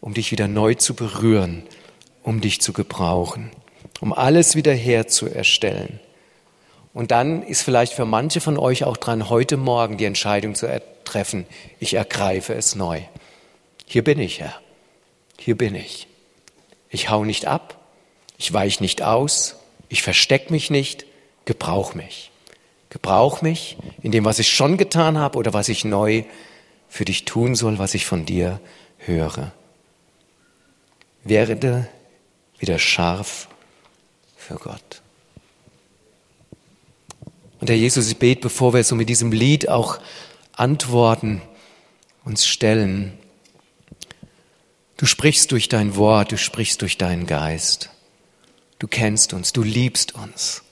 um 0.00 0.14
dich 0.14 0.30
wieder 0.32 0.48
neu 0.48 0.74
zu 0.74 0.94
berühren 0.94 1.64
um 2.22 2.40
dich 2.40 2.60
zu 2.60 2.72
gebrauchen, 2.72 3.50
um 4.00 4.12
alles 4.12 4.54
wieder 4.54 4.72
herzuerstellen. 4.72 6.00
Und 6.94 7.10
dann 7.10 7.42
ist 7.42 7.62
vielleicht 7.62 7.94
für 7.94 8.04
manche 8.04 8.40
von 8.40 8.58
euch 8.58 8.84
auch 8.84 8.96
dran, 8.96 9.28
heute 9.28 9.56
Morgen 9.56 9.96
die 9.96 10.04
Entscheidung 10.04 10.54
zu 10.54 10.68
treffen, 11.04 11.46
ich 11.80 11.94
ergreife 11.94 12.54
es 12.54 12.74
neu. 12.74 13.00
Hier 13.86 14.04
bin 14.04 14.18
ich, 14.18 14.40
Herr. 14.40 14.54
Hier 15.38 15.56
bin 15.56 15.74
ich. 15.74 16.06
Ich 16.90 17.10
hau 17.10 17.24
nicht 17.24 17.46
ab, 17.46 17.78
ich 18.36 18.52
weich 18.52 18.80
nicht 18.80 19.02
aus, 19.02 19.56
ich 19.88 20.02
versteck 20.02 20.50
mich 20.50 20.70
nicht, 20.70 21.06
gebrauch 21.44 21.94
mich. 21.94 22.30
Gebrauch 22.90 23.40
mich 23.40 23.78
in 24.02 24.12
dem, 24.12 24.26
was 24.26 24.38
ich 24.38 24.52
schon 24.52 24.76
getan 24.76 25.18
habe 25.18 25.38
oder 25.38 25.54
was 25.54 25.70
ich 25.70 25.84
neu 25.84 26.24
für 26.92 27.06
dich 27.06 27.24
tun 27.24 27.54
soll, 27.54 27.78
was 27.78 27.94
ich 27.94 28.04
von 28.04 28.26
dir 28.26 28.60
höre. 28.98 29.50
Werde 31.24 31.88
wieder 32.58 32.78
scharf 32.78 33.48
für 34.36 34.56
Gott. 34.56 35.00
Und 37.60 37.70
Herr 37.70 37.76
Jesus, 37.76 38.10
ich 38.10 38.18
bete, 38.18 38.42
bevor 38.42 38.74
wir 38.74 38.84
so 38.84 38.94
mit 38.94 39.08
diesem 39.08 39.32
Lied 39.32 39.70
auch 39.70 40.00
Antworten 40.52 41.40
uns 42.26 42.46
stellen, 42.46 43.16
du 44.98 45.06
sprichst 45.06 45.50
durch 45.50 45.70
dein 45.70 45.96
Wort, 45.96 46.32
du 46.32 46.36
sprichst 46.36 46.82
durch 46.82 46.98
deinen 46.98 47.26
Geist. 47.26 47.88
Du 48.78 48.86
kennst 48.86 49.32
uns, 49.32 49.54
du 49.54 49.62
liebst 49.62 50.14
uns. 50.14 50.62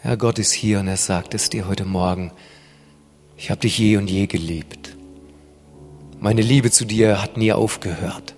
Herr 0.00 0.16
Gott 0.16 0.40
ist 0.40 0.50
hier 0.50 0.80
und 0.80 0.88
er 0.88 0.96
sagt 0.96 1.34
es 1.34 1.50
dir 1.50 1.68
heute 1.68 1.84
Morgen. 1.84 2.32
Ich 3.40 3.50
habe 3.50 3.60
dich 3.60 3.76
je 3.78 3.96
und 3.96 4.08
je 4.08 4.26
geliebt. 4.26 4.96
Meine 6.20 6.42
Liebe 6.42 6.70
zu 6.70 6.84
dir 6.84 7.20
hat 7.20 7.36
nie 7.36 7.52
aufgehört 7.52 8.34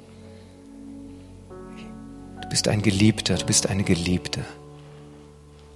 bist 2.52 2.68
ein 2.68 2.82
Geliebter, 2.82 3.36
du 3.36 3.46
bist 3.46 3.70
eine 3.70 3.82
Geliebte. 3.82 4.44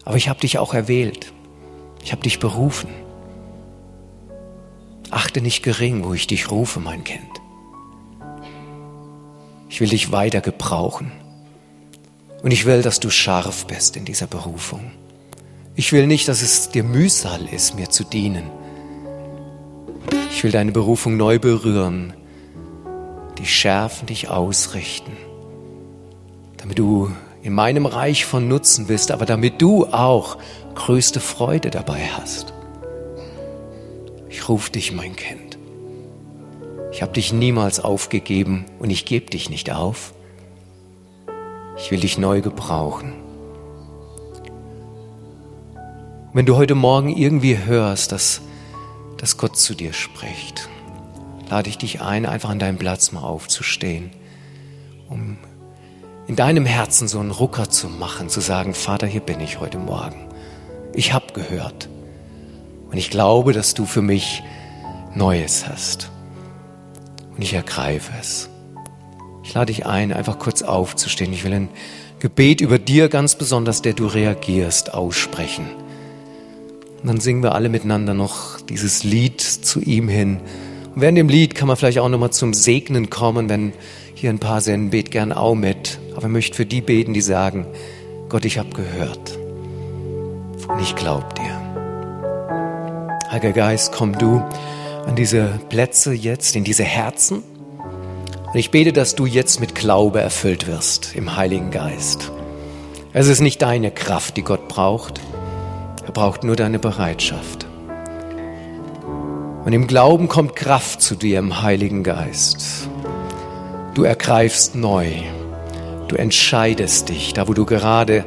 Aber 0.04 0.18
ich 0.18 0.28
habe 0.28 0.40
dich 0.40 0.58
auch 0.58 0.74
erwählt. 0.74 1.32
Ich 2.04 2.12
habe 2.12 2.20
dich 2.20 2.38
berufen. 2.38 2.90
Achte 5.10 5.40
nicht 5.40 5.62
gering, 5.62 6.04
wo 6.04 6.12
ich 6.12 6.26
dich 6.26 6.50
rufe, 6.50 6.78
mein 6.78 7.02
Kind. 7.02 7.22
Ich 9.70 9.80
will 9.80 9.88
dich 9.88 10.12
weiter 10.12 10.42
gebrauchen. 10.42 11.12
Und 12.42 12.50
ich 12.50 12.66
will, 12.66 12.82
dass 12.82 13.00
du 13.00 13.08
scharf 13.08 13.66
bist 13.66 13.96
in 13.96 14.04
dieser 14.04 14.26
Berufung. 14.26 14.92
Ich 15.76 15.94
will 15.94 16.06
nicht, 16.06 16.28
dass 16.28 16.42
es 16.42 16.68
dir 16.68 16.84
Mühsal 16.84 17.46
ist, 17.46 17.74
mir 17.74 17.88
zu 17.88 18.04
dienen. 18.04 18.50
Ich 20.30 20.44
will 20.44 20.52
deine 20.52 20.72
Berufung 20.72 21.16
neu 21.16 21.38
berühren, 21.38 22.12
dich 23.38 23.54
schärfen, 23.54 24.06
dich 24.06 24.28
ausrichten 24.28 25.12
damit 26.66 26.80
du 26.80 27.12
in 27.44 27.52
meinem 27.52 27.86
Reich 27.86 28.24
von 28.24 28.48
Nutzen 28.48 28.88
bist, 28.88 29.12
aber 29.12 29.24
damit 29.24 29.62
du 29.62 29.86
auch 29.86 30.36
größte 30.74 31.20
Freude 31.20 31.70
dabei 31.70 32.00
hast. 32.16 32.52
Ich 34.28 34.48
rufe 34.48 34.72
dich, 34.72 34.90
mein 34.90 35.14
Kind. 35.14 35.56
Ich 36.90 37.02
habe 37.02 37.12
dich 37.12 37.32
niemals 37.32 37.78
aufgegeben 37.78 38.64
und 38.80 38.90
ich 38.90 39.04
gebe 39.04 39.30
dich 39.30 39.48
nicht 39.48 39.70
auf. 39.70 40.12
Ich 41.76 41.92
will 41.92 42.00
dich 42.00 42.18
neu 42.18 42.40
gebrauchen. 42.40 43.12
Wenn 46.32 46.46
du 46.46 46.56
heute 46.56 46.74
Morgen 46.74 47.16
irgendwie 47.16 47.58
hörst, 47.64 48.10
dass, 48.10 48.40
dass 49.26 49.38
Gott 49.38 49.56
zu 49.56 49.74
dir 49.74 49.92
spricht, 49.92 50.68
lade 51.50 51.68
ich 51.68 51.76
dich 51.78 52.00
ein, 52.00 52.26
einfach 52.26 52.48
an 52.48 52.60
deinem 52.60 52.78
Platz 52.78 53.10
mal 53.10 53.24
aufzustehen, 53.24 54.12
um 55.08 55.36
in 56.28 56.36
deinem 56.36 56.64
Herzen 56.64 57.08
so 57.08 57.18
einen 57.18 57.32
Rucker 57.32 57.68
zu 57.68 57.88
machen, 57.88 58.28
zu 58.28 58.40
sagen, 58.40 58.72
Vater, 58.72 59.08
hier 59.08 59.20
bin 59.20 59.40
ich 59.40 59.58
heute 59.58 59.78
Morgen. 59.78 60.28
Ich 60.94 61.12
habe 61.12 61.32
gehört. 61.32 61.88
Und 62.88 62.98
ich 62.98 63.10
glaube, 63.10 63.52
dass 63.52 63.74
du 63.74 63.84
für 63.84 64.00
mich 64.00 64.44
Neues 65.16 65.66
hast. 65.66 66.12
Und 67.34 67.42
ich 67.42 67.52
ergreife 67.52 68.12
es. 68.20 68.48
Ich 69.42 69.52
lade 69.54 69.72
dich 69.72 69.86
ein, 69.86 70.12
einfach 70.12 70.38
kurz 70.38 70.62
aufzustehen. 70.62 71.32
Ich 71.32 71.42
will 71.42 71.52
ein 71.52 71.68
Gebet 72.20 72.60
über 72.60 72.78
dir 72.78 73.08
ganz 73.08 73.34
besonders, 73.34 73.82
der 73.82 73.94
du 73.94 74.06
reagierst, 74.06 74.94
aussprechen. 74.94 75.66
Und 77.02 77.08
dann 77.08 77.18
singen 77.18 77.42
wir 77.42 77.56
alle 77.56 77.68
miteinander 77.68 78.14
noch 78.14 78.55
dieses 78.68 79.04
Lied 79.04 79.40
zu 79.40 79.80
ihm 79.80 80.08
hin. 80.08 80.40
Und 80.94 81.00
während 81.02 81.18
dem 81.18 81.28
Lied 81.28 81.54
kann 81.54 81.68
man 81.68 81.76
vielleicht 81.76 81.98
auch 81.98 82.08
nochmal 82.08 82.32
zum 82.32 82.54
Segnen 82.54 83.10
kommen, 83.10 83.48
wenn 83.48 83.72
hier 84.14 84.30
ein 84.30 84.38
paar 84.38 84.60
sind, 84.60 84.90
bet 84.90 85.10
gern 85.10 85.32
auch 85.32 85.54
mit. 85.54 85.98
Aber 86.14 86.26
ich 86.26 86.32
möchte 86.32 86.56
für 86.56 86.66
die 86.66 86.80
beten, 86.80 87.14
die 87.14 87.20
sagen, 87.20 87.66
Gott, 88.28 88.44
ich 88.44 88.58
habe 88.58 88.70
gehört. 88.70 89.38
Und 90.68 90.80
ich 90.80 90.96
glaube 90.96 91.26
dir. 91.36 91.56
Heiliger 93.30 93.52
Geist, 93.52 93.92
komm 93.92 94.16
du 94.18 94.42
an 95.06 95.14
diese 95.16 95.60
Plätze 95.68 96.12
jetzt, 96.12 96.56
in 96.56 96.64
diese 96.64 96.84
Herzen. 96.84 97.42
Und 98.46 98.56
ich 98.56 98.70
bete, 98.70 98.92
dass 98.92 99.14
du 99.14 99.26
jetzt 99.26 99.60
mit 99.60 99.74
Glaube 99.74 100.20
erfüllt 100.20 100.66
wirst 100.66 101.14
im 101.14 101.36
Heiligen 101.36 101.70
Geist. 101.70 102.32
Es 103.12 103.28
ist 103.28 103.40
nicht 103.40 103.62
deine 103.62 103.90
Kraft, 103.90 104.36
die 104.36 104.42
Gott 104.42 104.68
braucht. 104.68 105.20
Er 106.04 106.12
braucht 106.12 106.44
nur 106.44 106.54
deine 106.54 106.78
Bereitschaft. 106.78 107.55
Und 109.66 109.72
im 109.72 109.88
Glauben 109.88 110.28
kommt 110.28 110.54
Kraft 110.54 111.02
zu 111.02 111.16
dir 111.16 111.40
im 111.40 111.60
Heiligen 111.60 112.04
Geist. 112.04 112.88
Du 113.94 114.04
ergreifst 114.04 114.76
neu. 114.76 115.08
Du 116.06 116.14
entscheidest 116.14 117.08
dich, 117.08 117.34
da 117.34 117.48
wo 117.48 117.52
du 117.52 117.66
gerade 117.66 118.24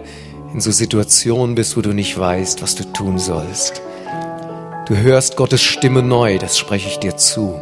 in 0.53 0.59
so 0.59 0.69
Situationen 0.69 1.55
bist, 1.55 1.77
wo 1.77 1.81
du 1.81 1.93
nicht 1.93 2.19
weißt, 2.19 2.61
was 2.61 2.75
du 2.75 2.83
tun 2.91 3.19
sollst. 3.19 3.81
Du 4.85 4.97
hörst 4.97 5.37
Gottes 5.37 5.61
Stimme 5.61 6.03
neu, 6.03 6.39
das 6.39 6.57
spreche 6.57 6.89
ich 6.89 6.99
dir 6.99 7.15
zu. 7.15 7.53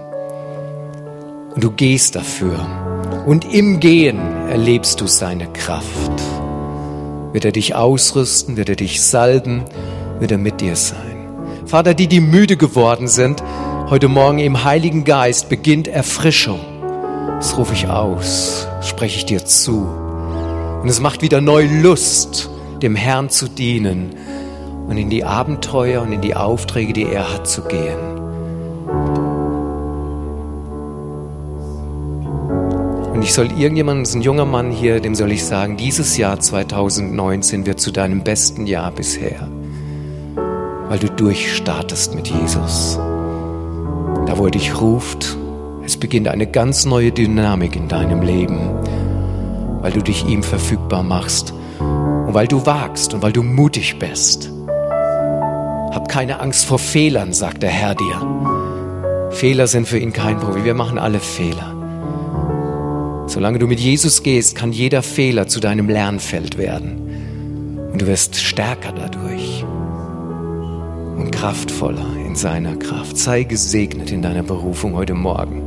Und 1.54 1.64
du 1.64 1.70
gehst 1.70 2.16
dafür. 2.16 2.58
Und 3.28 3.54
im 3.54 3.80
Gehen 3.80 4.18
erlebst 4.50 5.02
du 5.02 5.06
seine 5.06 5.54
Kraft. 5.54 6.12
Wird 7.32 7.46
er 7.46 7.52
dich 7.52 7.76
ausrüsten, 7.76 8.58
wird 8.58 8.70
er 8.70 8.76
dich 8.76 9.04
salben, 9.04 9.66
wird 10.18 10.32
er 10.32 10.40
mit 10.40 10.62
dir 10.62 10.76
sein. 10.76 11.18
Vater, 11.68 11.94
die, 11.94 12.08
die 12.08 12.22
müde 12.22 12.56
geworden 12.56 13.10
sind, 13.10 13.44
heute 13.90 14.10
Morgen 14.10 14.40
im 14.40 14.66
Heiligen 14.66 15.06
Geist 15.06 15.48
beginnt 15.48 15.88
Erfrischung. 15.88 16.60
Das 17.38 17.58
rufe 17.58 17.74
ich 17.74 17.88
aus, 17.88 18.68
spreche 18.82 19.18
ich 19.18 19.26
dir 19.26 19.46
zu. 19.46 19.88
Und 20.82 20.90
es 20.90 21.00
macht 21.00 21.22
wieder 21.22 21.40
neu 21.40 21.66
Lust, 21.82 22.50
dem 22.82 22.96
Herrn 22.96 23.30
zu 23.30 23.48
dienen 23.48 24.14
und 24.88 24.98
in 24.98 25.10
die 25.10 25.24
Abenteuer 25.24 26.02
und 26.02 26.12
in 26.12 26.20
die 26.20 26.36
Aufträge, 26.36 26.92
die 26.92 27.06
er 27.06 27.34
hat, 27.34 27.48
zu 27.48 27.62
gehen. 27.62 28.18
Und 33.14 33.22
ich 33.22 33.34
soll 33.34 33.50
irgendjemand, 33.58 34.02
das 34.02 34.10
ist 34.10 34.16
ein 34.16 34.22
junger 34.22 34.46
Mann 34.46 34.70
hier, 34.70 35.00
dem 35.00 35.16
soll 35.16 35.32
ich 35.32 35.46
sagen, 35.46 35.78
dieses 35.78 36.18
Jahr 36.18 36.42
2019 36.42 37.66
wird 37.66 37.80
zu 37.80 37.92
deinem 37.92 38.22
besten 38.22 38.68
Jahr 38.68 38.92
bisher, 38.92 39.48
weil 40.90 41.00
du 41.00 41.08
durchstartest 41.10 42.16
mit 42.16 42.28
Jesus. 42.28 43.00
Da, 44.28 44.38
wo 44.38 44.46
er 44.46 44.52
dich 44.52 44.80
ruft, 44.80 45.38
es 45.86 45.96
beginnt 45.96 46.28
eine 46.28 46.48
ganz 46.48 46.86
neue 46.86 47.14
Dynamik 47.14 47.78
in 47.78 47.88
deinem 47.88 48.22
Leben, 48.22 48.60
weil 49.82 49.94
du 49.94 50.02
dich 50.02 50.28
ihm 50.28 50.44
verfügbar 50.44 51.02
machst 51.02 51.54
und 51.80 52.34
weil 52.34 52.48
du 52.48 52.66
wagst 52.66 53.14
und 53.14 53.22
weil 53.22 53.32
du 53.32 53.42
mutig 53.42 53.98
bist. 54.00 54.52
Hab 55.92 56.10
keine 56.10 56.42
Angst 56.42 56.66
vor 56.66 56.78
Fehlern, 56.78 57.32
sagt 57.32 57.64
der 57.64 57.70
Herr 57.70 57.96
dir. 57.96 59.30
Fehler 59.32 59.68
sind 59.68 59.88
für 59.88 59.98
ihn 59.98 60.12
kein 60.12 60.38
Problem. 60.40 60.66
Wir 60.66 60.74
machen 60.74 60.98
alle 60.98 61.20
Fehler. 61.20 61.74
Solange 63.28 63.60
du 63.60 63.68
mit 63.68 63.80
Jesus 63.80 64.24
gehst, 64.24 64.56
kann 64.56 64.74
jeder 64.74 65.04
Fehler 65.04 65.48
zu 65.48 65.62
deinem 65.62 65.88
Lernfeld 65.88 66.58
werden. 66.58 67.90
Und 67.94 68.02
du 68.02 68.08
wirst 68.08 68.36
stärker 68.36 68.92
dadurch 68.92 69.64
und 71.18 71.32
kraftvoller 71.32 72.17
seiner 72.38 72.76
Kraft. 72.76 73.18
Sei 73.18 73.44
gesegnet 73.44 74.12
in 74.12 74.22
deiner 74.22 74.44
Berufung 74.44 74.96
heute 74.96 75.16
Morgen. 75.16 75.64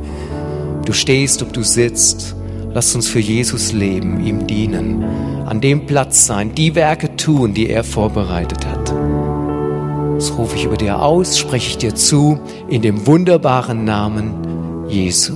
Du 0.85 0.93
stehst, 0.93 1.43
ob 1.43 1.53
du 1.53 1.63
sitzt. 1.63 2.35
Lass 2.73 2.95
uns 2.95 3.07
für 3.07 3.19
Jesus 3.19 3.73
leben, 3.73 4.25
ihm 4.25 4.47
dienen, 4.47 5.03
an 5.45 5.59
dem 5.59 5.85
Platz 5.85 6.25
sein, 6.25 6.55
die 6.55 6.73
Werke 6.73 7.17
tun, 7.17 7.53
die 7.53 7.69
er 7.69 7.83
vorbereitet 7.83 8.65
hat. 8.65 8.93
Das 10.15 10.37
rufe 10.37 10.55
ich 10.55 10.63
über 10.63 10.77
dir 10.77 11.01
aus, 11.01 11.37
spreche 11.37 11.71
ich 11.71 11.77
dir 11.77 11.95
zu, 11.95 12.39
in 12.69 12.81
dem 12.81 13.05
wunderbaren 13.05 13.83
Namen 13.83 14.87
Jesu. 14.87 15.35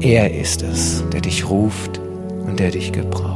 Er 0.00 0.34
ist 0.34 0.62
es, 0.62 1.04
der 1.12 1.20
dich 1.20 1.50
ruft 1.50 2.00
und 2.46 2.58
der 2.58 2.70
dich 2.70 2.92
gebraucht. 2.92 3.27